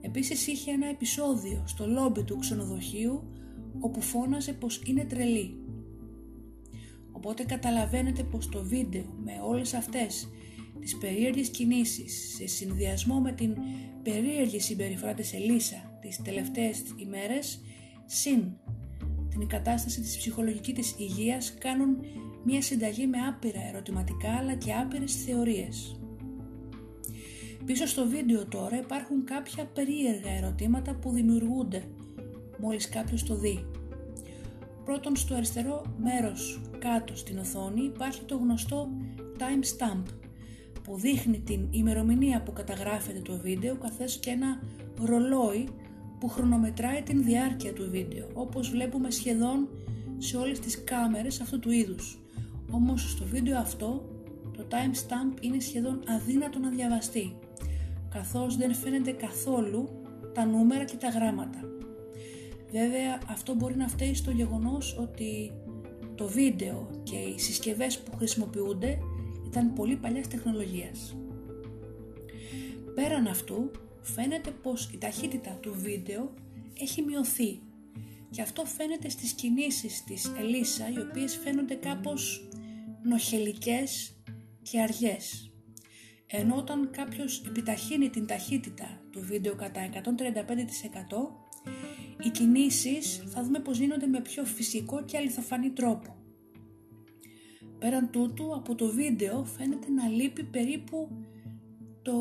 [0.00, 3.22] Επίσης είχε ένα επεισόδιο στο λόμπι του ξενοδοχείου
[3.80, 5.56] όπου φώναζε πως είναι τρελή.
[7.12, 10.28] Οπότε καταλαβαίνετε πως το βίντεο με όλες αυτές
[10.80, 13.56] τις περίεργες κινήσεις σε συνδυασμό με την
[14.02, 17.60] περίεργη συμπεριφορά της Ελίσσα τις τελευταίες ημέρες
[18.06, 18.44] συν
[19.38, 21.96] την κατάσταση της ψυχολογικής της υγείας κάνουν
[22.44, 26.00] μια συνταγή με άπειρα ερωτηματικά αλλά και άπειρες θεωρίες.
[27.64, 31.82] Πίσω στο βίντεο τώρα υπάρχουν κάποια περίεργα ερωτήματα που δημιουργούνται
[32.58, 33.66] μόλις κάποιος το δει.
[34.84, 38.88] Πρώτον στο αριστερό μέρος κάτω στην οθόνη υπάρχει το γνωστό
[39.38, 40.02] timestamp
[40.88, 44.60] που δείχνει την ημερομηνία που καταγράφεται το βίντεο καθώς και ένα
[45.04, 45.68] ρολόι
[46.20, 49.68] που χρονομετράει την διάρκεια του βίντεο όπως βλέπουμε σχεδόν
[50.18, 52.20] σε όλες τις κάμερες αυτού του είδους.
[52.70, 54.08] Όμως στο βίντεο αυτό
[54.56, 57.36] το timestamp είναι σχεδόν αδύνατο να διαβαστεί,
[58.10, 59.88] καθώς δεν φαίνεται καθόλου
[60.34, 61.58] τα νούμερα και τα γράμματα.
[62.72, 65.52] Βέβαια αυτό μπορεί να φταίει στο γεγονός ότι
[66.14, 68.98] το βίντεο και οι συσκευές που χρησιμοποιούνται
[69.48, 71.16] ήταν πολύ παλιάς τεχνολογίας.
[72.94, 76.34] Πέραν αυτού, φαίνεται πως η ταχύτητα του βίντεο
[76.80, 77.60] έχει μειωθεί
[78.30, 82.48] και αυτό φαίνεται στις κινήσεις της Ελίσσα οι οποίες φαίνονται κάπως
[83.02, 84.16] νοχελικές
[84.62, 85.52] και αργές.
[86.26, 91.48] Ενώ όταν κάποιος επιταχύνει την ταχύτητα του βίντεο κατά 135%
[92.22, 96.17] οι κινήσεις θα δούμε πως γίνονται με πιο φυσικό και αληθοφανή τρόπο.
[97.78, 101.08] Πέραν τούτου από το βίντεο φαίνεται να λείπει περίπου
[102.02, 102.12] το...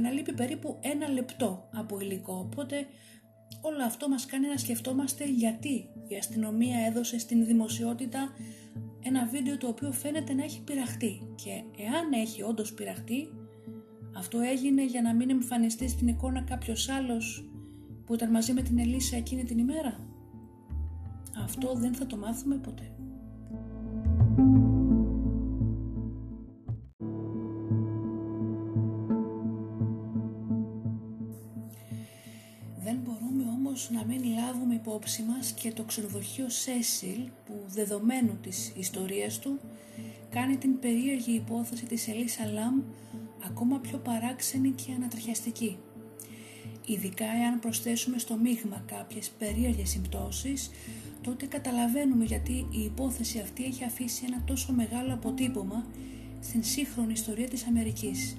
[0.00, 2.86] να λείπει περίπου ένα λεπτό από υλικό οπότε
[3.60, 8.28] όλο αυτό μας κάνει να σκεφτόμαστε γιατί η αστυνομία έδωσε στην δημοσιότητα
[9.02, 11.50] ένα βίντεο το οποίο φαίνεται να έχει πειραχτεί και
[11.82, 13.28] εάν έχει όντως πειραχτεί
[14.16, 17.44] αυτό έγινε για να μην εμφανιστεί στην εικόνα κάποιος άλλος
[18.04, 19.98] που ήταν μαζί με την Ελίσσα εκείνη την ημέρα.
[21.42, 22.94] Αυτό δεν θα το μάθουμε ποτέ.
[32.82, 38.72] Δεν μπορούμε όμως να μην λάβουμε υπόψη μας και το ξενοδοχείο Σέσιλ που δεδομένου της
[38.76, 39.60] ιστορίας του
[40.30, 42.82] κάνει την περίεργη υπόθεση της Ελίσσα Λαμ
[43.44, 45.78] ακόμα πιο παράξενη και ανατριχιαστική.
[46.86, 50.70] Ειδικά εάν προσθέσουμε στο μείγμα κάποιες περίεργες συμπτώσεις,
[51.22, 55.86] τότε καταλαβαίνουμε γιατί η υπόθεση αυτή έχει αφήσει ένα τόσο μεγάλο αποτύπωμα
[56.40, 58.36] στην σύγχρονη ιστορία της Αμερικής.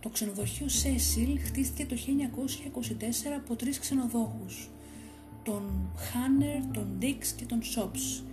[0.00, 4.68] Το ξενοδοχείο Σέσιλ χτίστηκε το 1924 από τρεις ξενοδόχους,
[5.42, 8.24] τον Χάνερ, τον Ντίξ και τον Σόπς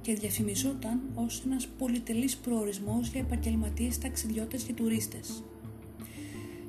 [0.00, 5.42] και διαφημιζόταν ως ένας πολυτελής προορισμός για επαγγελματίες ταξιδιώτες και τουρίστες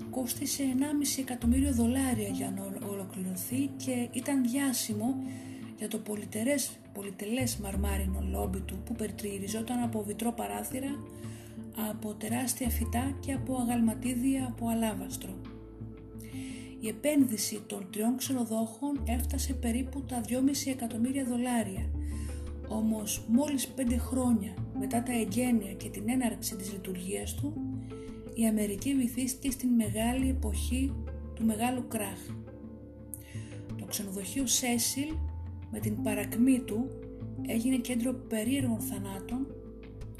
[0.09, 0.83] κόστισε 1,5
[1.19, 5.15] εκατομμύριο δολάρια για να ολοκληρωθεί και ήταν διάσημο
[5.79, 10.99] για το πολυτερές, πολυτελές μαρμάρινο λόμπι του που περιτριγυριζόταν από βιτρό παράθυρα,
[11.89, 15.33] από τεράστια φυτά και από αγαλματίδια από αλάβαστρο.
[16.79, 21.89] Η επένδυση των τριών ξενοδόχων έφτασε περίπου τα 2,5 εκατομμύρια δολάρια,
[22.67, 27.53] όμως μόλις 5 χρόνια μετά τα εγγένεια και την έναρξη της λειτουργίας του,
[28.33, 30.93] η Αμερική βυθίστηκε στην μεγάλη εποχή
[31.35, 32.19] του μεγάλου κράχ.
[33.77, 35.09] Το ξενοδοχείο Σέσιλ
[35.71, 36.89] με την παρακμή του
[37.47, 39.47] έγινε κέντρο περίεργων θανάτων,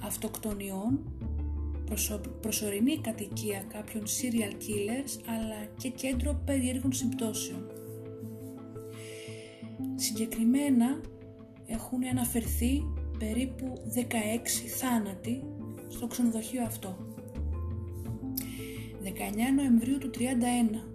[0.03, 0.99] αυτοκτονιών,
[2.41, 7.65] προσωρινή κατοικία κάποιων serial killers αλλά και κέντρο περίεργων συμπτώσεων.
[9.95, 11.01] Συγκεκριμένα
[11.65, 12.83] έχουν αναφερθεί
[13.19, 13.99] περίπου 16
[14.79, 15.43] θάνατοι
[15.87, 16.97] στο ξενοδοχείο αυτό.
[19.03, 19.09] 19
[19.55, 20.89] Νοεμβρίου του 31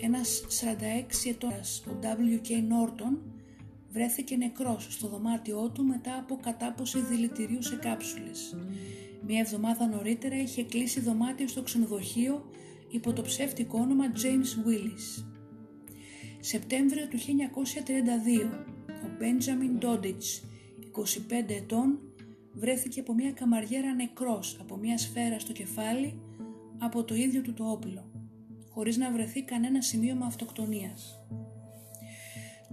[0.00, 2.50] ένας 46 ετώνας, ο W.K.
[2.50, 3.35] Norton,
[3.96, 8.56] βρέθηκε νεκρός στο δωμάτιό του μετά από κατάποση δηλητηρίου σε κάψουλες.
[9.26, 12.50] Μία εβδομάδα νωρίτερα είχε κλείσει δωμάτιο στο ξενοδοχείο
[12.90, 15.24] υπό το ψεύτικο όνομα James Willis.
[16.40, 18.50] Σεπτέμβριο του 1932,
[18.88, 20.26] ο Benjamin Dodich,
[20.92, 21.98] 25 ετών,
[22.52, 26.20] βρέθηκε από μια καμαριέρα νεκρός από μια σφαίρα στο κεφάλι
[26.78, 28.10] από το ίδιο του το όπλο,
[28.70, 31.26] χωρίς να βρεθεί κανένα σημείωμα αυτοκτονίας.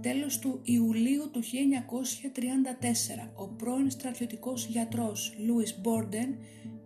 [0.00, 6.36] Τέλος του Ιουλίου του 1934, ο πρώην στρατιωτικός γιατρός Λούις Μπόρντεν,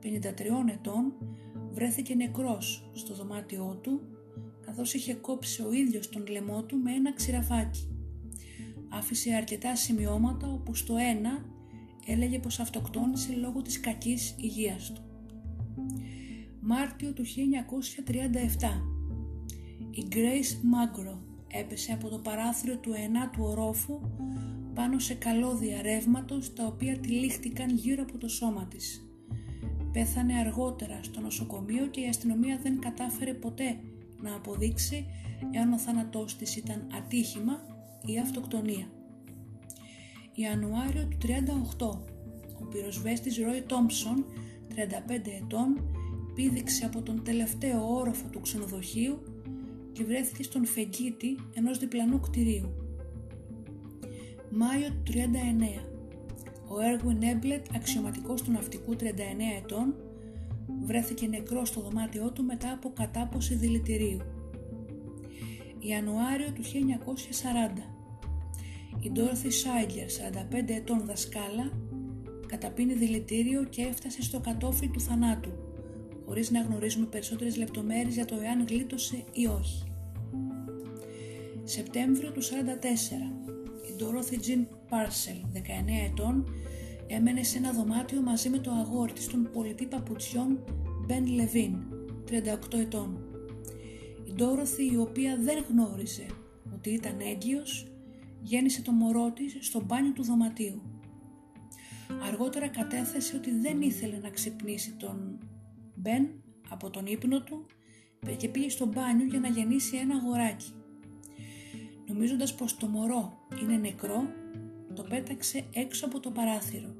[0.02, 1.12] 53 ετών,
[1.70, 4.00] βρέθηκε νεκρός στο δωμάτιό του,
[4.60, 7.88] καθώς είχε κόψει ο ίδιος τον λαιμό του με ένα ξηραφάκι.
[8.88, 11.44] Άφησε αρκετά σημειώματα όπου στο ένα
[12.06, 15.02] έλεγε πως αυτοκτόνησε λόγω της κακής υγείας του.
[16.60, 17.28] Μάρτιο του 1937
[19.90, 24.00] η Grace Magro έπεσε από το παράθυρο του ενάτου ορόφου
[24.74, 29.02] πάνω σε καλώδια ρεύματος τα οποία τυλίχτηκαν γύρω από το σώμα της.
[29.92, 33.78] Πέθανε αργότερα στο νοσοκομείο και η αστυνομία δεν κατάφερε ποτέ
[34.22, 35.06] να αποδείξει
[35.50, 37.62] εάν ο θάνατός της ήταν ατύχημα
[38.06, 38.86] ή αυτοκτονία.
[40.34, 41.16] Ιανουάριο του
[41.78, 41.98] 38
[42.60, 44.24] ο πυροσβέστης Ρόι Τόμψον,
[44.74, 44.74] 35
[45.42, 45.90] ετών,
[46.34, 49.37] πήδηξε από τον τελευταίο όροφο του ξενοδοχείου
[49.98, 52.74] και βρέθηκε στον φεγγίτη ενός διπλανού κτηρίου.
[54.50, 55.84] Μάιο του 39.
[56.68, 59.04] Ο Έργουιν Έμπλετ, αξιωματικός του ναυτικού 39
[59.62, 59.94] ετών,
[60.82, 64.18] βρέθηκε νεκρός στο δωμάτιό του μετά από κατάποση δηλητηρίου.
[65.78, 67.82] Ιανουάριο του 1940.
[69.00, 71.72] η Dorothy Σάιγκλερ, 45 ετών δασκάλα,
[72.46, 75.50] καταπίνει δηλητήριο και έφτασε στο κατόφλι του θανάτου,
[76.26, 79.87] χωρίς να γνωρίζουμε περισσότερες λεπτομέρειες για το εάν γλίτωσε ή όχι.
[81.70, 82.46] Σεπτέμβριο του 44,
[83.88, 85.60] η Dorothy Jean Parcel, 19
[86.10, 86.48] ετών,
[87.06, 90.64] έμενε σε ένα δωμάτιο μαζί με το αγόρι της των πολιτή παπουτσιών
[91.08, 91.74] Ben Levin,
[92.74, 93.18] 38 ετών.
[94.24, 96.26] Η Dorothy, η οποία δεν γνώριζε
[96.74, 97.86] ότι ήταν έγκυος,
[98.42, 100.82] γέννησε το μωρό της στο μπάνιο του δωματίου.
[102.28, 105.38] Αργότερα κατέθεσε ότι δεν ήθελε να ξυπνήσει τον
[105.94, 106.28] Μπεν
[106.68, 107.66] από τον ύπνο του
[108.36, 110.72] και πήγε στο μπάνιο για να γεννήσει ένα αγοράκι.
[112.08, 114.22] Νομίζοντας πως το μωρό είναι νεκρό,
[114.94, 116.94] το πέταξε έξω από το παράθυρο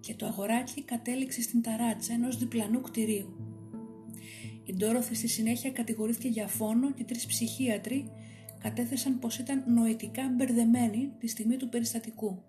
[0.00, 3.36] και το αγοράκι κατέληξε στην ταράτσα ενός διπλανού κτηρίου.
[4.64, 8.10] Η Ντόροθη στη συνέχεια κατηγορήθηκε για φόνο και τρεις ψυχίατροι
[8.62, 12.42] κατέθεσαν πως ήταν νοητικά μπερδεμένη τη στιγμή του περιστατικού.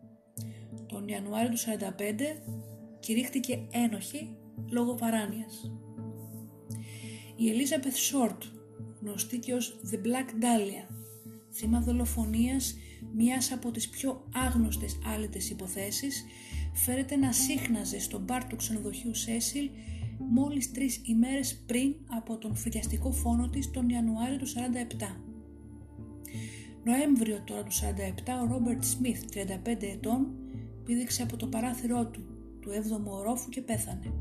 [0.85, 1.61] Τον Ιανουάριο του 1945
[2.99, 4.37] κηρύχθηκε ένοχη
[4.69, 5.71] λόγω παράνοιας.
[7.35, 8.43] Η Ελίζαπεθ Σόρτ,
[9.01, 11.06] γνωστή και ως The Black Dahlia,
[11.57, 12.77] θύμα δολοφονίας
[13.15, 16.25] μιας από τις πιο άγνωστες άλυτες υποθέσεις,
[16.73, 19.69] φέρεται να σύχναζε στον μπαρ του ξενοδοχείου Σέσιλ
[20.17, 25.21] μόλις τρεις ημέρες πριν από τον φριαστικό φόνο της τον Ιανουάριο του 1947.
[26.83, 27.79] Νοέμβριο τώρα του 1947
[28.43, 30.27] ο Ρόμπερτ Σμιθ, 35 ετών,
[30.83, 32.21] πήδηξε από το παράθυρό του,
[32.61, 34.13] του 7ου ορόφου και πέθανε.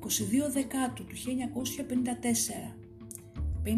[0.00, 2.75] 22 Δεκάτου του 1954
[3.66, 3.68] 54.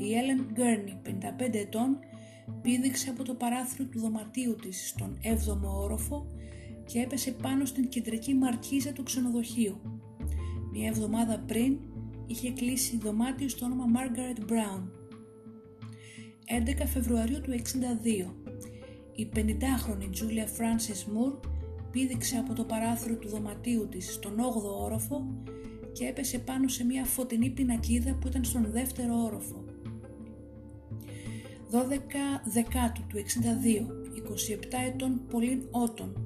[0.00, 1.98] Η Έλεν Γκέρνι, 55 ετών,
[2.62, 6.26] πήδηξε από το παράθυρο του δωματίου της στον 7ο όροφο
[6.86, 9.80] και έπεσε πάνω στην κεντρική μαρκίζα του ξενοδοχείου.
[10.72, 11.78] Μια εβδομάδα πριν
[12.26, 14.82] είχε κλείσει δωμάτιο στο όνομα Margaret Brown.
[16.82, 18.48] 11 Φεβρουαρίου του 62
[19.18, 21.40] η 50χρονη Τζούλια Frances Moore
[21.90, 25.42] πήδηξε από το παράθυρο του δωματίου της στον 8ο όροφο
[25.98, 29.64] και έπεσε πάνω σε μια φωτεινή πινακίδα που ήταν στον δεύτερο όροφο.
[31.70, 31.76] 12
[32.44, 33.86] Δεκάτου του 62,
[34.60, 36.16] 27 ετών Πολύν Ότον,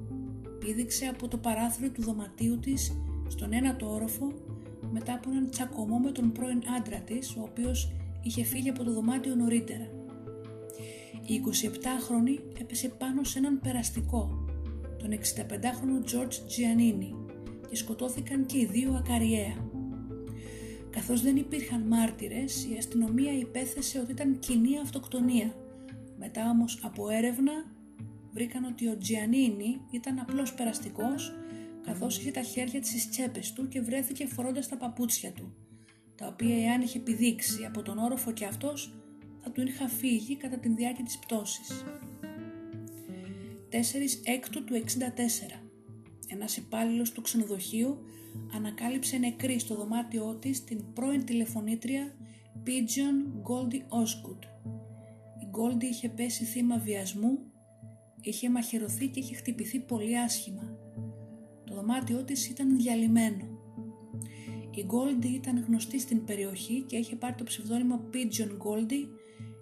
[0.59, 4.33] πήδηξε από το παράθυρο του δωματίου της στον ένατο όροφο
[4.91, 7.91] μετά από έναν τσακωμό με τον πρώην άντρα της, ο οποίος
[8.23, 9.87] είχε φύγει από το δωμάτιο νωρίτερα.
[11.25, 14.45] Η 27χρονη έπεσε πάνω σε έναν περαστικό,
[14.97, 17.23] τον 65χρονο George Giannini,
[17.69, 19.62] και σκοτώθηκαν και οι δύο ακαριέα.
[20.93, 25.55] Καθώς δεν υπήρχαν μάρτυρες, η αστυνομία υπέθεσε ότι ήταν κοινή αυτοκτονία.
[26.17, 27.51] Μετά όμως από έρευνα
[28.31, 31.33] βρήκαν ότι ο Τζιανίνι ήταν απλός περαστικός
[31.85, 35.55] καθώς είχε τα χέρια της στις τσέπες του και βρέθηκε φορώντας τα παπούτσια του,
[36.15, 38.93] τα οποία εάν είχε πηδήξει από τον όροφο και αυτός
[39.43, 41.83] θα του είχα φύγει κατά τη διάρκεια της πτώσης.
[43.69, 43.75] 4
[44.23, 45.62] έκτου του 64
[46.27, 47.97] ένας υπάλληλος του ξενοδοχείου
[48.55, 52.15] ανακάλυψε νεκρή στο δωμάτιό της την πρώην τηλεφωνήτρια
[52.65, 54.43] Pigeon Goldie Osgood.
[55.41, 57.39] Η Goldie είχε πέσει θύμα βιασμού,
[58.21, 60.77] είχε μαχαιρωθεί και είχε χτυπηθεί πολύ άσχημα.
[61.65, 63.47] Το δωμάτιό της ήταν διαλυμένο.
[64.75, 69.07] Η Goldie ήταν γνωστή στην περιοχή και είχε πάρει το ψευδόνυμο Pigeon Goldie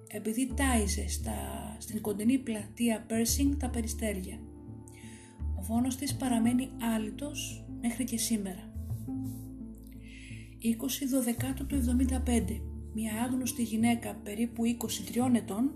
[0.08, 1.32] επειδή τάιζε στα,
[1.80, 4.39] στην κοντινή πλατεία Pershing τα περιστέρια.
[5.62, 8.74] Ο φόνος της παραμένει άλυτος μέχρι και σήμερα.
[10.62, 11.65] 20 12 του
[12.26, 12.62] 75
[12.93, 15.71] μια άγνωστη γυναίκα περίπου 23 ετών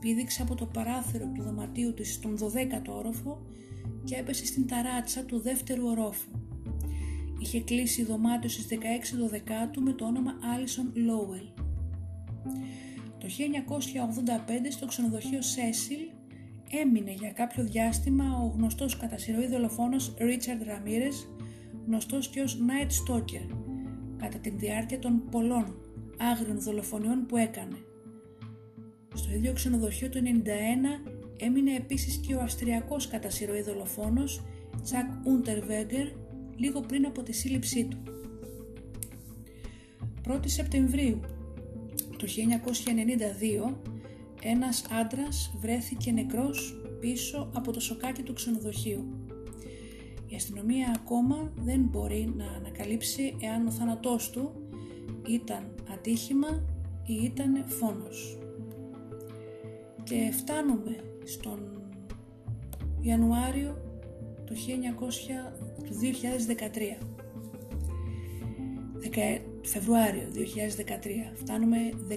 [0.00, 3.46] πήδηξε από το παράθυρο του δωματίου της στον 12ο όροφο
[4.04, 6.30] και έπεσε στην ταράτσα του δεύτερου ορόφου.
[7.38, 8.74] Είχε κλείσει δωμάτιο στις 16
[9.76, 11.62] 12 με το όνομα Alison Lowell.
[13.18, 13.30] Το 1985
[14.70, 16.13] στο ξενοδοχείο Σέσιλ
[16.82, 21.28] έμεινε για κάποιο διάστημα ο γνωστός κατά συρροή δολοφόνος Richard Ramirez,
[21.86, 23.56] γνωστός και ως Night Stalker,
[24.16, 25.76] κατά τη διάρκεια των πολλών
[26.18, 27.76] άγριων δολοφονιών που έκανε.
[29.14, 34.42] Στο ίδιο ξενοδοχείο του 91 έμεινε επίσης και ο αυστριακός κατά συρροή δολοφόνος
[34.90, 36.12] Chuck Unterweger
[36.56, 38.02] λίγο πριν από τη σύλληψή του.
[40.28, 41.20] 1η Σεπτεμβρίου
[42.16, 43.93] του 1992
[44.46, 49.04] ένας άντρας βρέθηκε νεκρός πίσω από το σοκάκι του ξενοδοχείου.
[50.26, 54.52] Η αστυνομία ακόμα δεν μπορεί να ανακαλύψει εάν ο θάνατός του
[55.28, 56.64] ήταν ατύχημα
[57.06, 58.38] ή ήταν φόνος.
[60.02, 61.58] Και φτάνουμε στον
[63.00, 63.76] Ιανουάριο
[64.44, 65.52] του, 1900,
[65.84, 66.98] του 2013.
[69.62, 71.32] Φεβρουάριο 2013.
[71.34, 71.76] Φτάνουμε
[72.08, 72.14] 19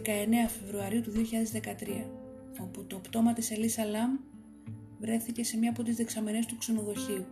[0.59, 2.16] Φεβρουαρίου του 2013
[2.61, 4.17] όπου το πτώμα της Ελίσσα Λαμ
[4.99, 7.25] βρέθηκε σε μία από τις δεξαμενές του ξενοδοχείου.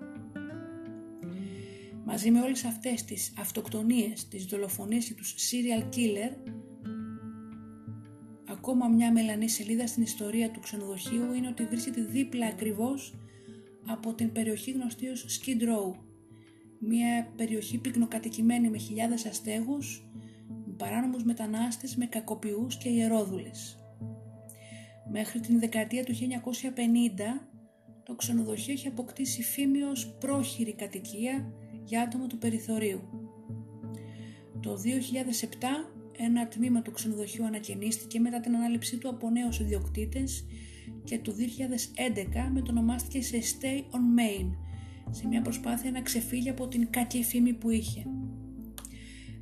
[2.05, 6.51] Μαζί με όλες αυτές τις αυτοκτονίες, τις δολοφονίες και τους serial killer,
[8.45, 13.15] ακόμα μια μελανή σελίδα στην ιστορία του ξενοδοχείου είναι ότι βρίσκεται δίπλα ακριβώς
[13.85, 15.95] από την περιοχή γνωστή ως Skid Row,
[16.79, 20.09] μια περιοχή πυκνοκατοικημένη με χιλιάδες αστέγους,
[20.65, 23.84] με παράνομους μετανάστες, με κακοποιούς και ιερόδουλες.
[25.11, 26.17] Μέχρι την δεκαετία του 1950
[28.03, 31.53] το ξενοδοχείο έχει αποκτήσει φήμη ως πρόχειρη κατοικία
[31.83, 33.01] για άτομα του περιθωρίου.
[34.59, 40.45] Το 2007 ένα τμήμα του ξενοδοχείου ανακαινίστηκε μετά την ανάληψή του από νέους ιδιοκτήτες
[41.03, 41.33] και το
[42.47, 44.49] 2011 μετονομάστηκε σε Stay on Main
[45.09, 48.05] σε μια προσπάθεια να ξεφύγει από την κακή φήμη που είχε.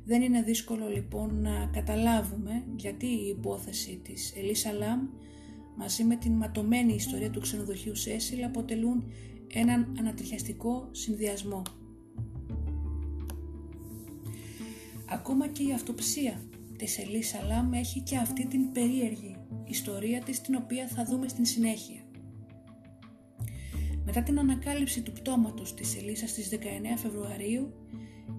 [0.04, 5.00] Δεν είναι δύσκολο λοιπόν να καταλάβουμε γιατί η υπόθεση της Ελίσα Λάμ
[5.76, 9.04] μαζί με την ματωμένη ιστορία του ξενοδοχείου Σέσιλ αποτελούν
[9.52, 11.62] έναν ανατριχιαστικό συνδυασμό.
[15.10, 16.40] Ακόμα και η αυτοψία
[16.76, 21.44] της Ελίσα Λάμ έχει και αυτή την περίεργη ιστορία της την οποία θα δούμε στην
[21.44, 22.02] συνέχεια.
[24.04, 26.56] Μετά την ανακάλυψη του πτώματος της Ελίσσα στις 19
[26.96, 27.72] Φεβρουαρίου,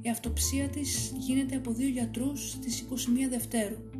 [0.02, 3.95] η αυτοψία της γίνεται από δύο γιατρούς στις 21 Δευτέρου.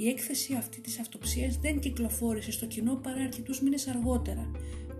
[0.00, 4.50] Η έκθεση αυτή της αυτοψίας δεν κυκλοφόρησε στο κοινό παρά αρκετούς μήνες αργότερα,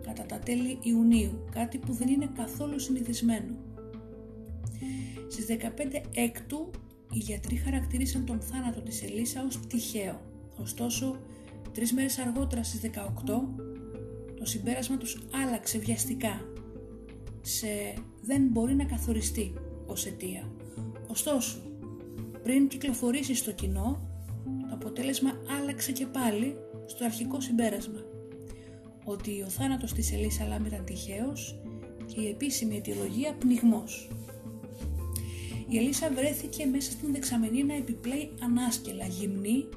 [0.02, 3.56] κατά τα τέλη Ιουνίου, κάτι που δεν είναι καθόλου συνηθισμένο.
[5.28, 6.70] Στις 15 Έκτου,
[7.12, 10.20] οι γιατροί χαρακτήρισαν τον θάνατο της Ελίσσα ως τυχαίο.
[10.56, 11.16] Ωστόσο,
[11.72, 13.54] τρεις μέρες αργότερα στις 18,
[14.38, 16.52] το συμπέρασμα τους άλλαξε βιαστικά
[17.40, 19.54] σε δεν μπορεί να καθοριστεί
[19.86, 20.52] ως αιτία.
[21.06, 21.58] Ωστόσο,
[22.42, 24.09] πριν κυκλοφορήσει στο κοινό, το
[24.80, 26.56] αποτέλεσμα άλλαξε και πάλι
[26.86, 28.00] στο αρχικό συμπέρασμα
[29.04, 31.60] ότι ο θάνατος της Ελίσσα Λάμ ήταν τυχαίος
[32.06, 34.10] και η επίσημη αιτιολογία πνιγμός.
[35.68, 39.68] Η Ελίσσα βρέθηκε μέσα στην δεξαμενή να επιπλέει ανάσκελα, γυμνή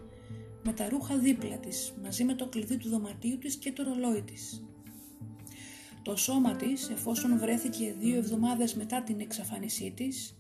[0.64, 4.22] με τα ρούχα δίπλα της, μαζί με το κλειδί του δωματίου της και το ρολόι
[4.22, 4.66] της.
[6.02, 10.38] Το σώμα της, εφόσον βρέθηκε δύο εβδομάδες μετά την εξαφάνισή της,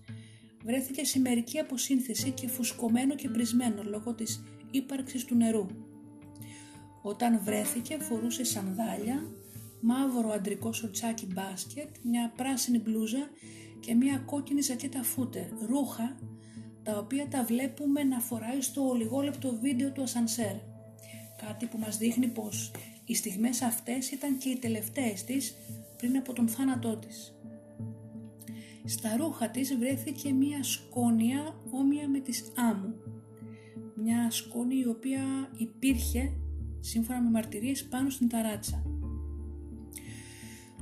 [0.63, 5.67] βρέθηκε σε μερική αποσύνθεση και φουσκωμένο και πρισμένο λόγω της ύπαρξης του νερού.
[7.01, 9.23] Όταν βρέθηκε φορούσε σανδάλια,
[9.81, 13.29] μαύρο αντρικό σοτσάκι μπάσκετ, μια πράσινη μπλούζα
[13.79, 16.17] και μια κόκκινη ζακέτα φούτερ, ρούχα
[16.83, 20.55] τα οποία τα βλέπουμε να φοράει στο ολιγόλεπτο βίντεο του ασανσέρ.
[21.45, 22.71] Κάτι που μας δείχνει πως
[23.05, 25.55] οι στιγμές αυτές ήταν και οι τελευταίες της
[25.97, 27.32] πριν από τον θάνατό της.
[28.85, 32.93] Στα ρούχα της βρέθηκε μία σκόνια όμοια με τις άμμου.
[33.95, 35.23] Μια σκόνη η οποία
[35.57, 36.31] υπήρχε
[36.79, 38.83] σύμφωνα με μαρτυρίες πάνω στην ταράτσα.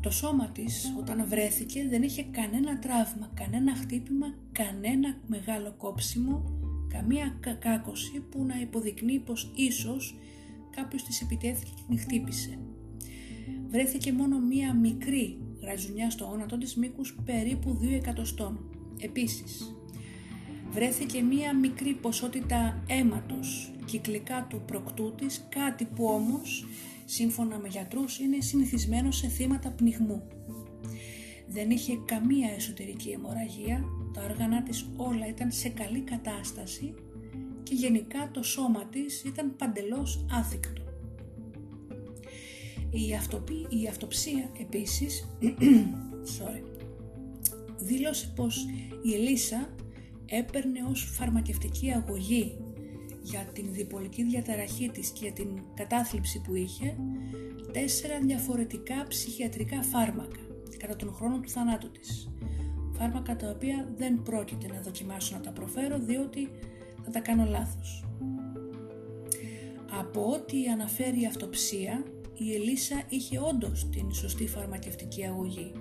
[0.02, 6.44] Το σώμα της όταν βρέθηκε δεν είχε κανένα τραύμα, κανένα χτύπημα, κανένα μεγάλο κόψιμο,
[6.88, 10.18] καμία κάκωση που να υποδεικνύει πως ίσως
[10.76, 12.60] κάποιος της επιτέθηκε και την χτύπησε.
[13.70, 18.60] Βρέθηκε μόνο μία μικρή γραζουνιά στο όνατο της μήκους περίπου 2 εκατοστών.
[19.00, 19.76] Επίσης,
[20.72, 26.66] βρέθηκε μία μικρή ποσότητα αίματος κυκλικά του προκτού της, κάτι που όμως
[27.06, 30.24] σύμφωνα με γιατρούς είναι συνηθισμένο σε θύματα πνιγμού.
[31.48, 33.84] Δεν είχε καμία εσωτερική αιμορραγία,
[34.14, 36.94] τα όργανα της όλα ήταν σε καλή κατάσταση
[37.64, 40.81] και γενικά το σώμα της ήταν παντελώς άθικτο.
[42.92, 45.28] Η, αυτοπή, η αυτοψία επίσης
[46.38, 46.64] sorry,
[47.78, 48.66] δήλωσε πως
[49.04, 49.70] η Ελίσσα
[50.26, 52.58] έπαιρνε ως φαρμακευτική αγωγή
[53.22, 56.98] για την διπολική διαταραχή της και για την κατάθλιψη που είχε
[57.72, 60.40] τέσσερα διαφορετικά ψυχιατρικά φάρμακα
[60.78, 62.30] κατά τον χρόνο του θανάτου της.
[62.92, 66.50] Φάρμακα τα οποία δεν πρόκειται να δοκιμάσω να τα προφέρω διότι
[67.04, 68.06] θα τα κάνω λάθος.
[70.00, 72.04] Από ό,τι αναφέρει η αυτοψία,
[72.44, 75.72] η Ελίσσα είχε όντως την σωστή φαρμακευτική αγωγή.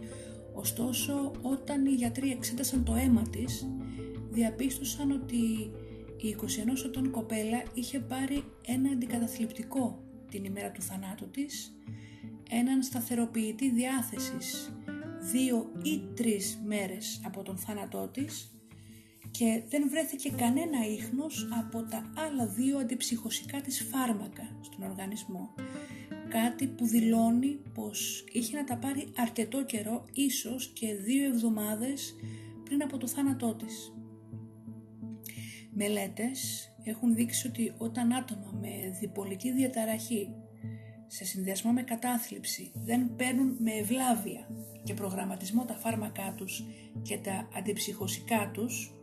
[0.54, 3.66] Ωστόσο, όταν οι γιατροί εξέτασαν το αίμα της,
[4.30, 5.36] διαπίστωσαν ότι
[6.16, 11.76] η 21 ετών κοπέλα είχε πάρει ένα αντικαταθλιπτικό την ημέρα του θανάτου της,
[12.50, 14.72] έναν σταθεροποιητή διάθεσης
[15.20, 18.54] δύο ή τρεις μέρες από τον θάνατό της
[19.30, 25.54] και δεν βρέθηκε κανένα ίχνος από τα άλλα δύο αντιψυχωσικά της φάρμακα στον οργανισμό.
[26.30, 32.14] Κάτι που δηλώνει πως είχε να τα πάρει αρκετό καιρό, ίσως και δύο εβδομάδες
[32.64, 33.92] πριν από το θάνατό της.
[35.70, 40.34] Μελέτες έχουν δείξει ότι όταν άτομα με διπολική διαταραχή
[41.06, 44.48] σε συνδυασμό με κατάθλιψη δεν παίρνουν με ευλάβεια
[44.84, 46.64] και προγραμματισμό τα φάρμακά τους
[47.02, 48.94] και τα αντιψυχωσικά τους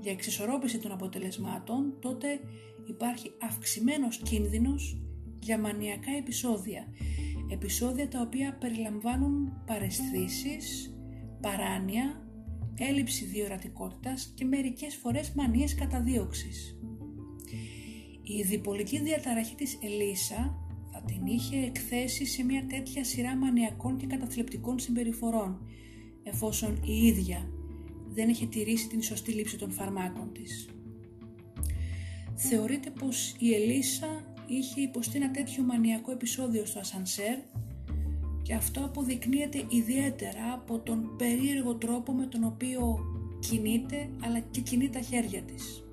[0.00, 2.40] για εξισορρόπηση των αποτελεσμάτων, τότε
[2.84, 5.02] υπάρχει αυξημένος κίνδυνος
[5.42, 6.86] για μανιακά επεισόδια.
[7.50, 10.96] Επεισόδια τα οποία περιλαμβάνουν παρεσθήσεις,
[11.40, 12.26] παράνοια,
[12.78, 16.78] έλλειψη διορατικότητας και μερικές φορές μανίες καταδίωξης.
[18.22, 20.56] Η διπολική διαταραχή της Ελίσσα
[20.92, 25.66] θα την είχε εκθέσει σε μια τέτοια σειρά μανιακών και καταθλιπτικών συμπεριφορών,
[26.22, 27.50] εφόσον η ίδια
[28.08, 30.68] δεν είχε τηρήσει την σωστή λήψη των φαρμάκων της.
[32.34, 37.38] Θεωρείται πως η Ελίσσα είχε υποστεί ένα τέτοιο μανιακό επεισόδιο στο ασανσέρ
[38.42, 42.98] και αυτό αποδεικνύεται ιδιαίτερα από τον περίεργο τρόπο με τον οποίο
[43.40, 45.84] κινείται αλλά και κινεί τα χέρια της.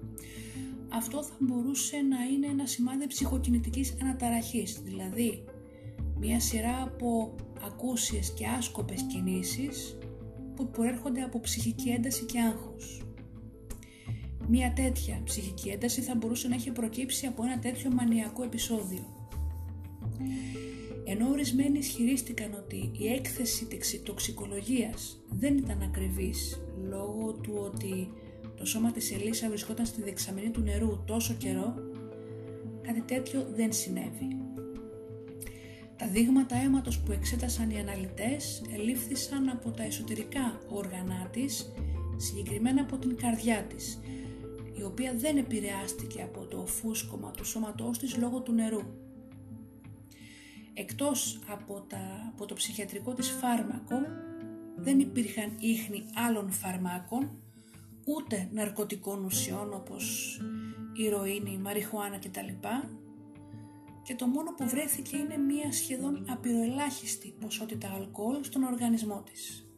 [0.90, 5.44] Αυτό θα μπορούσε να είναι ένα σημάδι ψυχοκινητικής αναταραχής, δηλαδή
[6.20, 7.36] μια σειρά από
[7.66, 9.98] ακούσιες και άσκοπες κινήσεις
[10.56, 13.09] που προέρχονται από ψυχική ένταση και άγχος.
[14.52, 19.06] Μια τέτοια ψυχική ένταση θα μπορούσε να έχει προκύψει από ένα τέτοιο μανιακό επεισόδιο.
[21.06, 23.68] Ενώ ορισμένοι ισχυρίστηκαν ότι η έκθεση
[24.04, 28.08] τοξικολογίας δεν ήταν ακριβής λόγω του ότι
[28.58, 31.74] το σώμα της Ελίσσα βρισκόταν στη δεξαμενή του νερού τόσο καιρό,
[32.82, 34.38] κάτι τέτοιο δεν συνέβη.
[35.98, 41.74] Τα δείγματα αίματος που εξέτασαν οι αναλυτές ελήφθησαν από τα εσωτερικά όργανά της,
[42.18, 44.00] συγκεκριμένα από την καρδιά της,
[44.80, 48.82] η οποία δεν επηρεάστηκε από το φούσκωμα του σώματός της λόγω του νερού.
[50.74, 54.02] Εκτός από, τα, από το ψυχιατρικό της φάρμακο,
[54.76, 57.30] δεν υπήρχαν ίχνη άλλων φαρμάκων,
[58.06, 60.38] ούτε ναρκωτικών ουσιών όπως
[60.94, 62.68] ηρωίνη, μαριχουάνα κτλ.
[64.04, 69.69] Και το μόνο που βρέθηκε είναι μία σχεδόν απειροελάχιστη ποσότητα αλκοόλ στον οργανισμό της.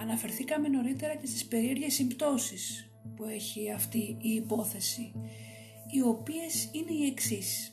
[0.00, 5.12] Αναφερθήκαμε νωρίτερα και στις περίεργες συμπτώσεις που έχει αυτή η υπόθεση,
[5.90, 7.72] οι οποίες είναι οι εξής.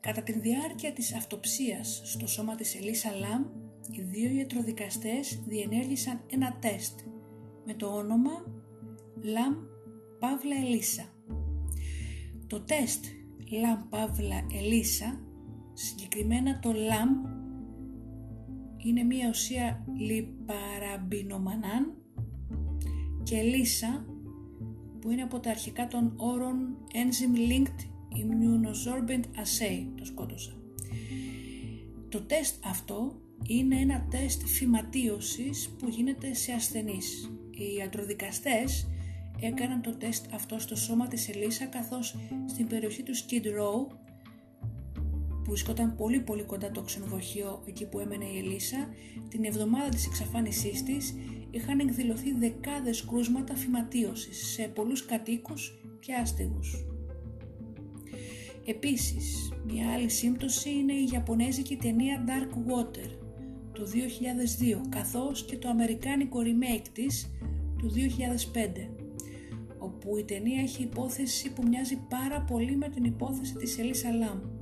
[0.00, 3.44] Κατά τη διάρκεια της αυτοψίας στο σώμα της Ελίσσα Λαμ,
[3.90, 7.00] οι δύο ιατροδικαστές διενέργησαν ένα τεστ
[7.64, 8.30] με το όνομα
[9.22, 9.54] LAM
[10.18, 11.04] παύλα ELISA.
[12.46, 13.04] Το τεστ
[13.50, 15.20] LAM παύλα ELISA,
[15.72, 17.08] συγκεκριμένα το LAM,
[18.76, 21.94] είναι μια ουσία lipoarabinomannan
[23.22, 24.06] και Ελίσσα
[25.00, 27.80] που είναι από τα αρχικά των όρων Enzyme Linked
[28.16, 30.52] Immunosorbent Assay, το σκότωσα.
[32.08, 37.30] Το τεστ αυτό είναι ένα τεστ φυματίωσης που γίνεται σε ασθενείς.
[37.50, 38.88] Οι ιατροδικαστές
[39.40, 42.16] έκαναν το τεστ αυτό στο σώμα της Ελίσσα καθώς
[42.46, 43.96] στην περιοχή του Skid Row
[45.46, 48.88] που βρισκόταν πολύ πολύ κοντά το ξενοδοχείο εκεί που έμενε η Ελίσσα
[49.28, 51.14] την εβδομάδα της εξαφάνισής της
[51.50, 56.86] είχαν εκδηλωθεί δεκάδες κρούσματα φυματίωσης σε πολλούς κατοίκους και άστεγους.
[58.64, 63.10] Επίσης, μια άλλη σύμπτωση είναι η Ιαπωνέζικη ταινία Dark Water
[63.72, 67.30] του 2002 καθώς και το αμερικάνικο remake της
[67.78, 68.90] του 2005
[69.78, 74.55] όπου η ταινία έχει υπόθεση που μοιάζει πάρα πολύ με την υπόθεση της Ελίσσα Λάμ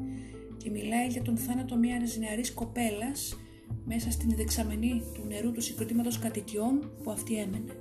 [0.57, 3.39] και μιλάει για τον θάνατο μιας νεαρής κοπέλας
[3.85, 7.73] μέσα στην δεξαμενή του νερού του συγκροτήματος κατοικιών που αυτή έμενε.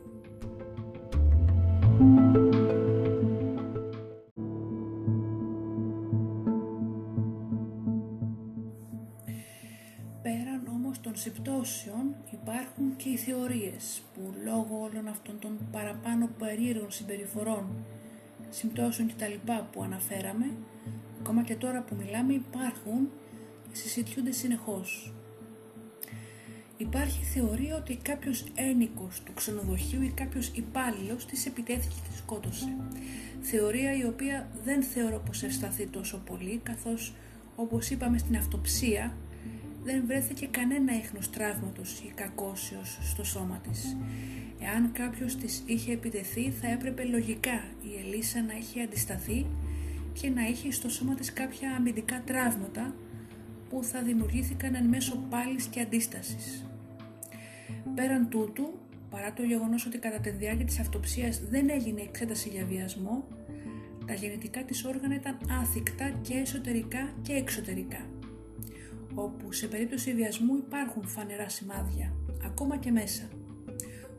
[11.24, 17.66] συμπτώσεων υπάρχουν και οι θεωρίες που λόγω όλων αυτών των παραπάνω περίεργων συμπεριφορών,
[18.50, 19.52] συμπτώσεων κτλ.
[19.72, 20.46] που αναφέραμε,
[21.24, 23.10] ακόμα και τώρα που μιλάμε υπάρχουν
[23.70, 25.14] και συζητιούνται συνεχώς.
[26.78, 32.76] Υπάρχει θεωρία ότι κάποιος ένικος του ξενοδοχείου ή κάποιος υπάλληλος της επιτέθηκε και τη σκότωσε.
[33.42, 37.14] Θεωρία η οποία δεν θεωρώ πως ευσταθεί τόσο πολύ, καθώς
[37.56, 39.18] όπως είπαμε στην αυτοψία
[39.84, 43.98] δεν βρέθηκε κανένα ίχνος τραύματος ή κακόσεως στο σώμα της.
[44.60, 49.46] Εάν κάποιος της είχε επιτεθεί θα έπρεπε λογικά η Ελίσσα να είχε αντισταθεί
[50.14, 52.96] και να είχε στο σώμα της κάποια αμυντικά τραύματα
[53.70, 56.66] που θα δημιουργήθηκαν εν μέσω πάλης και αντίστασης.
[57.96, 62.66] Πέραν τούτου, παρά το γεγονός ότι κατά τη διάρκεια της αυτοψίας δεν έγινε εξέταση για
[62.66, 63.28] βιασμό,
[64.06, 68.00] τα γενετικά της όργανα ήταν άθικτα και εσωτερικά και εξωτερικά
[69.16, 73.24] όπου σε περίπτωση βιασμού υπάρχουν φανερά σημάδια, ακόμα και μέσα.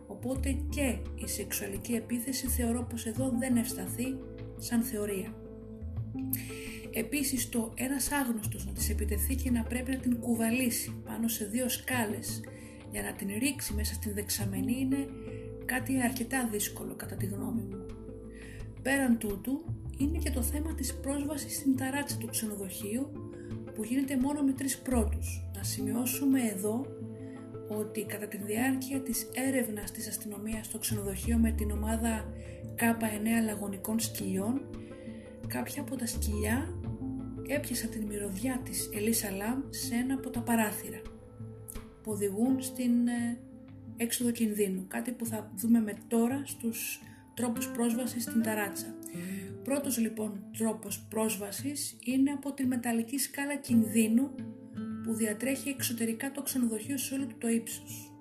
[0.07, 4.17] Οπότε και η σεξουαλική επίθεση θεωρώ πως εδώ δεν ευσταθεί
[4.57, 5.35] σαν θεωρία.
[6.93, 11.45] Επίσης το ένας άγνωστος να της επιτεθεί και να πρέπει να την κουβαλήσει πάνω σε
[11.45, 12.41] δύο σκάλες
[12.91, 15.09] για να την ρίξει μέσα στην δεξαμενή είναι
[15.65, 17.87] κάτι αρκετά δύσκολο κατά τη γνώμη μου.
[18.83, 19.65] Πέραν τούτου
[19.99, 23.11] είναι και το θέμα της πρόσβασης στην ταράτσα του ξενοδοχείου
[23.75, 25.45] που γίνεται μόνο με τρεις πρώτους.
[25.57, 26.87] Να σημειώσουμε εδώ
[27.69, 32.33] ότι κατά τη διάρκεια της έρευνας της αστυνομίας στο ξενοδοχείο με την ομάδα
[32.79, 34.61] K9 λαγωνικών σκυλιών
[35.49, 36.75] κάποια από τα σκυλιά
[37.49, 41.01] έπιασαν την μυρωδιά της Ελίσσα Λάμ σε ένα από τα παράθυρα
[42.03, 43.39] που οδηγούν στην ε,
[43.97, 44.85] έξοδο κινδύνου.
[44.89, 47.03] Κάτι που θα δούμε με τώρα στους
[47.35, 48.95] τρόπους πρόσβασης στην ταράτσα.
[49.65, 54.31] Πρώτος λοιπόν τρόπος πρόσβασης είναι από τη μεταλλική σκάλα κινδύνου
[55.03, 58.13] που διατρέχει εξωτερικά το ξενοδοχείο σε όλο το ύψος.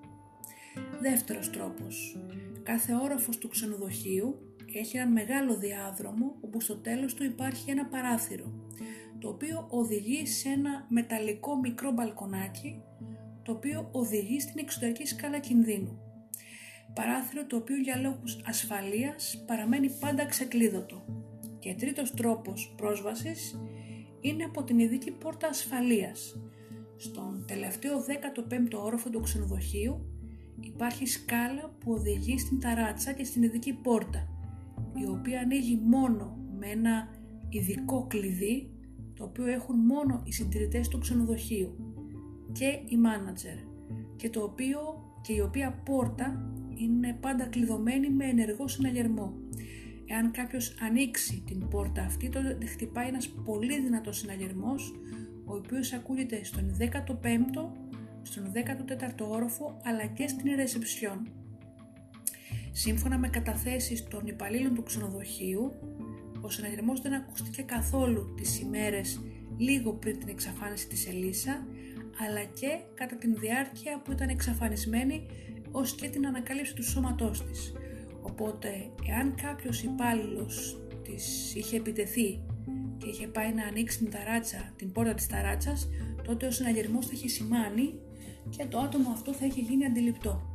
[1.01, 2.17] Δεύτερος τρόπος.
[2.63, 8.53] Κάθε όροφος του ξενοδοχείου έχει ένα μεγάλο διάδρομο όπου στο τέλος του υπάρχει ένα παράθυρο
[9.19, 12.81] το οποίο οδηγεί σε ένα μεταλλικό μικρό μπαλκονάκι
[13.43, 15.99] το οποίο οδηγεί στην εξωτερική σκάλα κινδύνου.
[16.93, 21.05] Παράθυρο το οποίο για λόγους ασφαλείας παραμένει πάντα ξεκλείδωτο.
[21.59, 23.59] Και τρίτος τρόπος πρόσβασης
[24.21, 26.35] είναι από την ειδική πόρτα ασφαλείας.
[26.97, 30.05] Στον τελευταίο 15ο όροφο του ξενοδοχείου
[30.59, 34.27] υπάρχει σκάλα που οδηγεί στην ταράτσα και στην ειδική πόρτα,
[34.93, 37.07] η οποία ανοίγει μόνο με ένα
[37.49, 38.69] ειδικό κλειδί,
[39.13, 41.75] το οποίο έχουν μόνο οι συντηρητές του ξενοδοχείου
[42.51, 43.57] και η μάνατζερ
[44.15, 44.79] και το οποίο
[45.21, 49.33] και η οποία πόρτα είναι πάντα κλειδωμένη με ενεργό συναγερμό.
[50.05, 54.93] Εάν κάποιος ανοίξει την πόρτα αυτή, τότε χτυπάει ένας πολύ δυνατός συναγερμός,
[55.45, 57.71] ο οποίος ακούγεται στον 15ο,
[58.21, 61.27] στον 14ο όροφο, αλλά και στην ρεσεψιόν.
[62.75, 65.71] Σύμφωνα με καταθέσεις των υπαλλήλων του ξενοδοχείου,
[66.41, 69.21] ο συναγερμός δεν ακούστηκε καθόλου τις ημέρες
[69.57, 71.67] λίγο πριν την εξαφάνιση της Ελίσσα,
[72.27, 75.25] αλλά και κατά την διάρκεια που ήταν εξαφανισμένη
[75.71, 77.73] ως και την ανακάλυψη του σώματός της.
[78.21, 78.69] Οπότε,
[79.09, 82.41] εάν κάποιος υπάλληλος της είχε επιτεθεί
[82.97, 85.89] και είχε πάει να ανοίξει την, ταράτσα, την πόρτα της ταράτσας,
[86.23, 87.93] τότε ο συναγερμός θα είχε σημάνει
[88.49, 90.53] και το άτομο αυτό θα είχε γίνει αντιληπτό.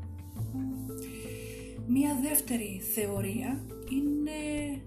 [1.91, 4.80] Μία δεύτερη θεωρία είναι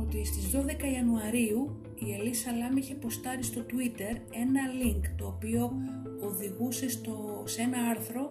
[0.00, 5.72] ότι στις 12 Ιανουαρίου η Ελίσσα Λάμ είχε ποστάρει στο Twitter ένα link το οποίο
[6.20, 8.30] οδηγούσε στο, σε ένα άρθρο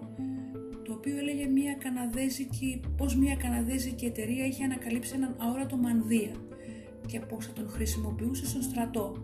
[0.83, 6.35] το οποίο έλεγε μια καναδέζικη, πως μια καναδέζικη εταιρεία είχε ανακαλύψει έναν αόρατο μανδύα
[7.07, 9.17] και πως θα τον χρησιμοποιούσε στον στρατό.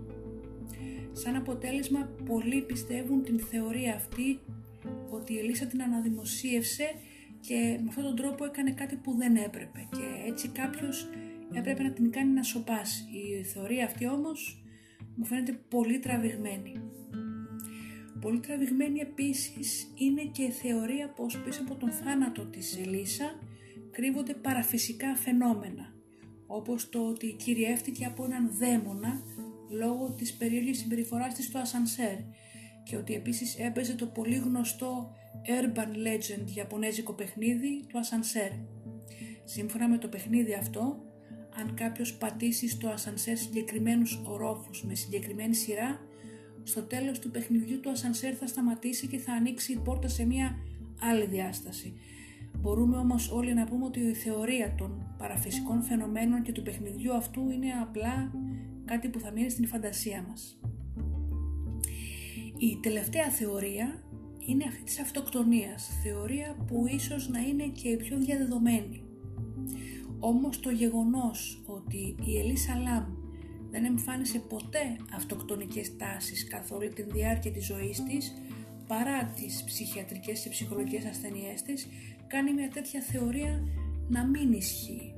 [1.11, 4.39] Σαν αποτέλεσμα πολλοί πιστεύουν την θεωρία αυτή
[5.09, 6.84] ότι η Ελίσσα την αναδημοσίευσε
[7.47, 11.09] και με αυτόν τον τρόπο έκανε κάτι που δεν έπρεπε και έτσι κάποιος
[11.53, 13.03] έπρεπε να την κάνει να σοπάσει.
[13.03, 14.63] Η θεωρία αυτή όμως
[15.15, 16.81] μου φαίνεται πολύ τραβηγμένη.
[18.21, 23.39] Πολύ τραβηγμένη επίσης είναι και η θεωρία πως πίσω από τον θάνατο της Ελίσσα
[23.91, 25.93] κρύβονται παραφυσικά φαινόμενα,
[26.47, 29.21] όπως το ότι κυριεύτηκε από έναν δαίμονα
[29.69, 32.17] λόγω της περίεργης συμπεριφοράς της στο ασανσέρ
[32.83, 35.15] και ότι επίσης έπαιζε το πολύ γνωστό
[35.45, 38.51] urban legend ιαπωνέζικο παιχνίδι του ασανσέρ.
[39.43, 40.97] Σύμφωνα με το παιχνίδι αυτό,
[41.59, 45.99] αν κάποιος πατήσει στο ασανσέρ συγκεκριμένους ορόφους με συγκεκριμένη σειρά,
[46.63, 50.57] στο τέλος του παιχνιδιού το ασανσέρ θα σταματήσει και θα ανοίξει η πόρτα σε μια
[51.01, 51.93] άλλη διάσταση.
[52.57, 57.49] Μπορούμε όμως όλοι να πούμε ότι η θεωρία των παραφυσικών φαινομένων και του παιχνιδιού αυτού
[57.49, 58.31] είναι απλά
[58.85, 60.59] κάτι που θα μείνει στην φαντασία μας.
[62.57, 64.03] Η τελευταία θεωρία
[64.47, 69.01] είναι αυτή της αυτοκτονίας, θεωρία που ίσως να είναι και η πιο διαδεδομένη.
[70.19, 73.05] Όμως το γεγονός ότι η Ελίσσα Λάμ
[73.69, 78.33] δεν εμφάνισε ποτέ αυτοκτονικές τάσεις καθ' όλη τη διάρκεια της ζωής της
[78.87, 81.87] παρά τις ψυχιατρικές και ψυχολογικές ασθενειές της
[82.27, 83.63] κάνει μια τέτοια θεωρία
[84.09, 85.13] να μην ισχύει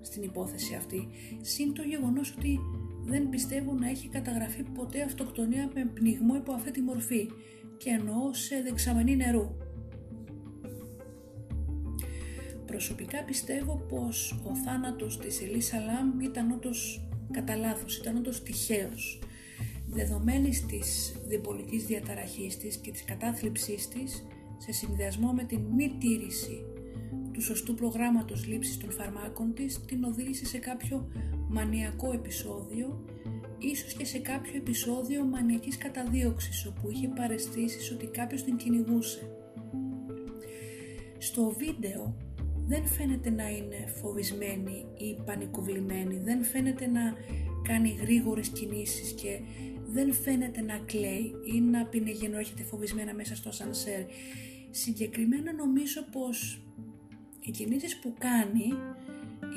[0.00, 1.08] στην υπόθεση αυτή.
[1.40, 2.60] Συν το γεγονός ότι
[3.04, 7.28] δεν πιστεύω να έχει καταγραφεί ποτέ αυτοκτονία με πνιγμό υπό αυτή τη μορφή
[7.82, 9.56] και εννοώ σε δεξαμενή νερού.
[12.66, 19.22] Προσωπικά πιστεύω πως ο θάνατος της Ελίσσα Λάμ ήταν όντως κατά λάθος, ήταν όντως τυχαίος.
[19.86, 24.26] Δεδομένης της διπολικής διαταραχής της και της κατάθλιψής της,
[24.58, 26.64] σε συνδυασμό με την μη τήρηση
[27.32, 31.08] του σωστού προγράμματος λήψης των φαρμάκων της, την οδήγησε σε κάποιο
[31.48, 33.04] μανιακό επεισόδιο,
[33.62, 39.30] ίσως και σε κάποιο επεισόδιο μανιακής καταδίωξης, όπου είχε παρεστήσεις ότι κάποιος την κυνηγούσε.
[41.18, 42.16] Στο βίντεο
[42.66, 47.14] δεν φαίνεται να είναι φοβισμένη ή πανικοβλημένη, δεν φαίνεται να
[47.62, 49.40] κάνει γρήγορες κινήσεις και
[49.86, 54.02] δεν φαίνεται να κλαίει ή να πίνει έχετε φοβισμένα μέσα στο σανσέρ.
[54.70, 56.62] Συγκεκριμένα νομίζω πως
[57.40, 58.72] οι κινήσεις που κάνει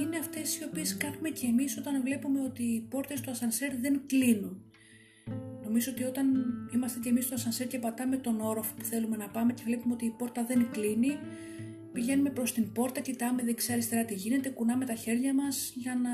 [0.01, 4.01] είναι αυτές οι οποίες κάνουμε και εμείς όταν βλέπουμε ότι οι πόρτες του ασανσέρ δεν
[4.05, 4.63] κλείνουν.
[5.63, 6.27] Νομίζω ότι όταν
[6.73, 9.93] είμαστε και εμείς στο ασανσέρ και πατάμε τον όροφο που θέλουμε να πάμε και βλέπουμε
[9.93, 11.17] ότι η πόρτα δεν κλείνει,
[11.93, 16.09] πηγαίνουμε προς την πόρτα, κοιτάμε δεξιά-αριστερά τι γίνεται, κουνάμε τα χέρια μας για να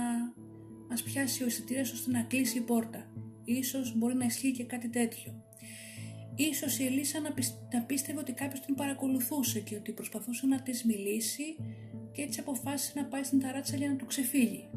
[0.90, 3.06] μας πιάσει ο εισιτήριο ώστε να κλείσει η πόρτα.
[3.44, 5.44] Ίσως μπορεί να ισχύει και κάτι τέτοιο.
[6.36, 7.34] Ίσως η Ελίσσα να,
[7.74, 11.56] να πίστευε ότι κάποιος την παρακολουθούσε και ότι προσπαθούσε να της μιλήσει
[12.12, 14.70] και έτσι αποφάσισε να πάει στην ταράτσα για να του ξεφύγει.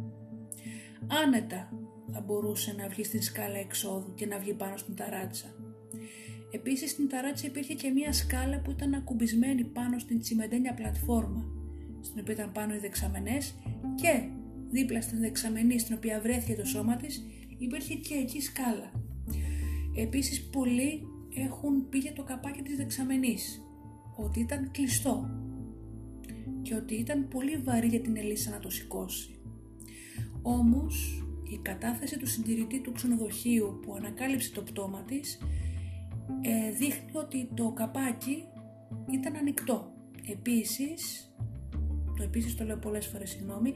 [1.25, 1.73] Άνετα
[2.13, 5.55] θα μπορούσε να βγει στην σκάλα εξόδου και να βγει πάνω στην ταράτσα.
[6.51, 11.45] Επίσης στην ταράτσα υπήρχε και μια σκάλα που ήταν ακουμπισμένη πάνω στην τσιμεντένια πλατφόρμα,
[12.01, 13.55] στην οποία ήταν πάνω οι δεξαμενές
[13.95, 14.29] και
[14.71, 17.25] δίπλα στην δεξαμενή στην οποία βρέθηκε το σώμα της
[17.59, 18.93] υπήρχε και εκεί σκάλα.
[19.97, 21.01] Επίσης πολλοί
[21.37, 23.63] έχουν πει για το καπάκι της δεξαμενής,
[24.17, 25.44] ότι ήταν κλειστό
[26.65, 29.39] και ότι ήταν πολύ βαρύ για την Ελίσσα να το σηκώσει.
[30.43, 35.39] Όμως η κατάθεση του συντηρητή του ξενοδοχείου που ανακάλυψε το πτώμα της
[36.41, 38.45] ε, δείχνει ότι το καπάκι
[39.11, 39.93] ήταν ανοιχτό.
[40.31, 41.33] Επίσης,
[42.17, 43.75] το επίσης το λέω πολλές φορές συγγνώμη,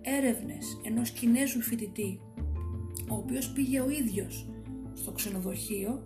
[0.00, 2.20] έρευνες ενός Κινέζου φοιτητή
[3.08, 4.48] ο οποίος πήγε ο ίδιος
[4.94, 6.02] στο ξενοδοχείο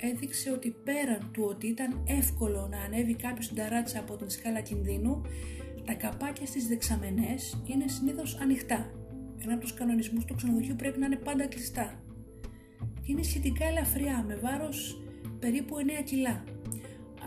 [0.00, 4.60] έδειξε ότι πέραν του ότι ήταν εύκολο να ανέβει κάποιος στην ταράτσα από την σκάλα
[4.60, 5.22] κινδύνου
[5.90, 8.90] τα καπάκια στις δεξαμενές είναι συνήθως ανοιχτά.
[9.42, 12.02] Ένα από τους κανονισμούς του ξενοδοχείου πρέπει να είναι πάντα κλειστά.
[13.04, 15.02] Είναι σχετικά ελαφριά με βάρος
[15.38, 16.44] περίπου 9 κιλά.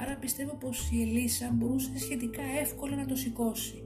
[0.02, 3.84] Άρα πιστεύω πως η Ελίσσα μπορούσε σχετικά εύκολα να το σηκώσει.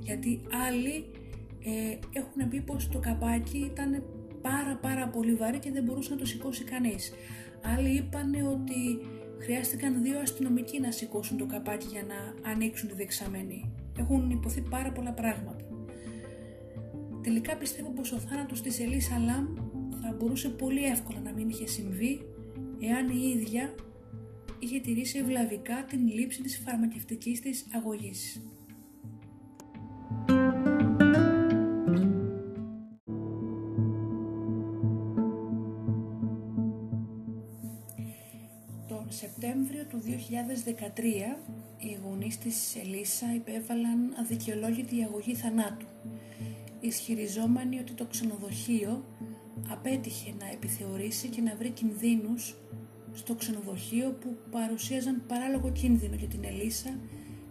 [0.00, 1.10] Γιατί άλλοι
[1.64, 4.02] ε, έχουν πει πως το καπάκι ήταν
[4.42, 7.12] πάρα πάρα πολύ βαρύ και δεν μπορούσε να το σηκώσει κανείς.
[7.74, 8.98] Άλλοι είπαν ότι
[9.38, 13.72] χρειάστηκαν δύο αστυνομικοί να σηκώσουν το καπάκι για να ανοίξουν τη δεξαμενή.
[13.98, 15.64] Έχουν υποθεί πάρα πολλά πράγματα.
[17.22, 19.46] Τελικά πιστεύω πως ο θάνατος της Ελίσσα Λαμ
[20.02, 22.20] θα μπορούσε πολύ εύκολα να μην είχε συμβεί
[22.80, 23.74] εάν η ίδια
[24.58, 28.40] είχε τηρήσει ευλαβικά την λήψη της φαρμακευτικής της αγωγής.
[39.08, 41.36] Σεπτέμβριο του 2013
[41.78, 45.86] οι γονείς της Ελίσσα υπέβαλαν αδικαιολόγητη αγωγή θανάτου,
[46.80, 49.04] ισχυριζόμενοι ότι το ξενοδοχείο
[49.68, 52.54] απέτυχε να επιθεωρήσει και να βρει κινδύνους
[53.14, 56.98] στο ξενοδοχείο που παρουσίαζαν παράλογο κίνδυνο για την Ελίσσα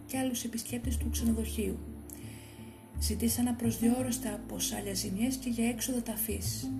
[0.06, 1.78] και άλλους επισκέπτες του ξενοδοχείου.
[3.00, 6.70] Ζητήσαν απροσδιόριστα ποσά για ζημιές και για έξοδο ταφής.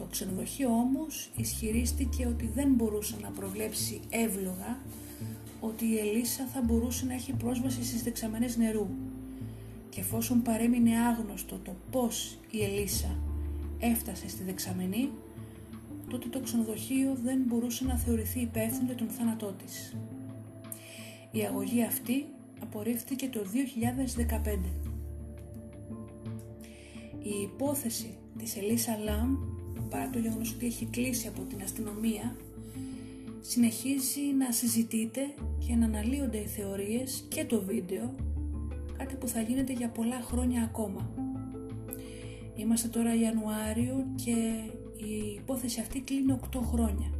[0.00, 4.78] Το ξενοδοχείο όμως ισχυρίστηκε ότι δεν μπορούσε να προβλέψει εύλογα
[5.60, 8.86] ότι η Ελίσσα θα μπορούσε να έχει πρόσβαση στις δεξαμενές νερού
[9.88, 13.18] και εφόσον παρέμεινε άγνωστο το πώς η Ελίσσα
[13.78, 15.10] έφτασε στη δεξαμενή
[16.08, 19.96] τότε το ξενοδοχείο δεν μπορούσε να θεωρηθεί υπεύθυνο για τον θάνατό της.
[21.30, 22.26] Η αγωγή αυτή
[22.62, 24.58] απορρίφθηκε το 2015.
[27.22, 29.49] Η υπόθεση της Ελίσσα Λάμ
[29.90, 32.36] παρά το γεγονός ότι έχει κλείσει από την αστυνομία,
[33.40, 35.20] συνεχίζει να συζητείται
[35.66, 38.14] και να αναλύονται οι θεωρίες και το βίντεο,
[38.96, 41.10] κάτι που θα γίνεται για πολλά χρόνια ακόμα.
[42.56, 44.30] Είμαστε τώρα Ιανουάριο και
[45.04, 47.10] η υπόθεση αυτή κλείνει 8 χρόνια.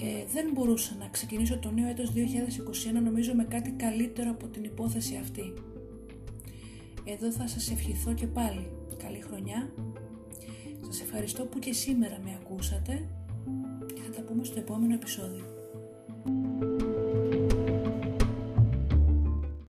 [0.00, 4.64] Ε, δεν μπορούσα να ξεκινήσω το νέο έτος 2021 νομίζω με κάτι καλύτερο από την
[4.64, 5.52] υπόθεση αυτή.
[7.04, 8.66] Εδώ θα σας ευχηθώ και πάλι
[8.96, 9.70] Καλή χρονιά.
[10.86, 13.08] Σας ευχαριστώ που και σήμερα με ακούσατε
[13.94, 15.44] και θα τα πούμε στο επόμενο επεισόδιο.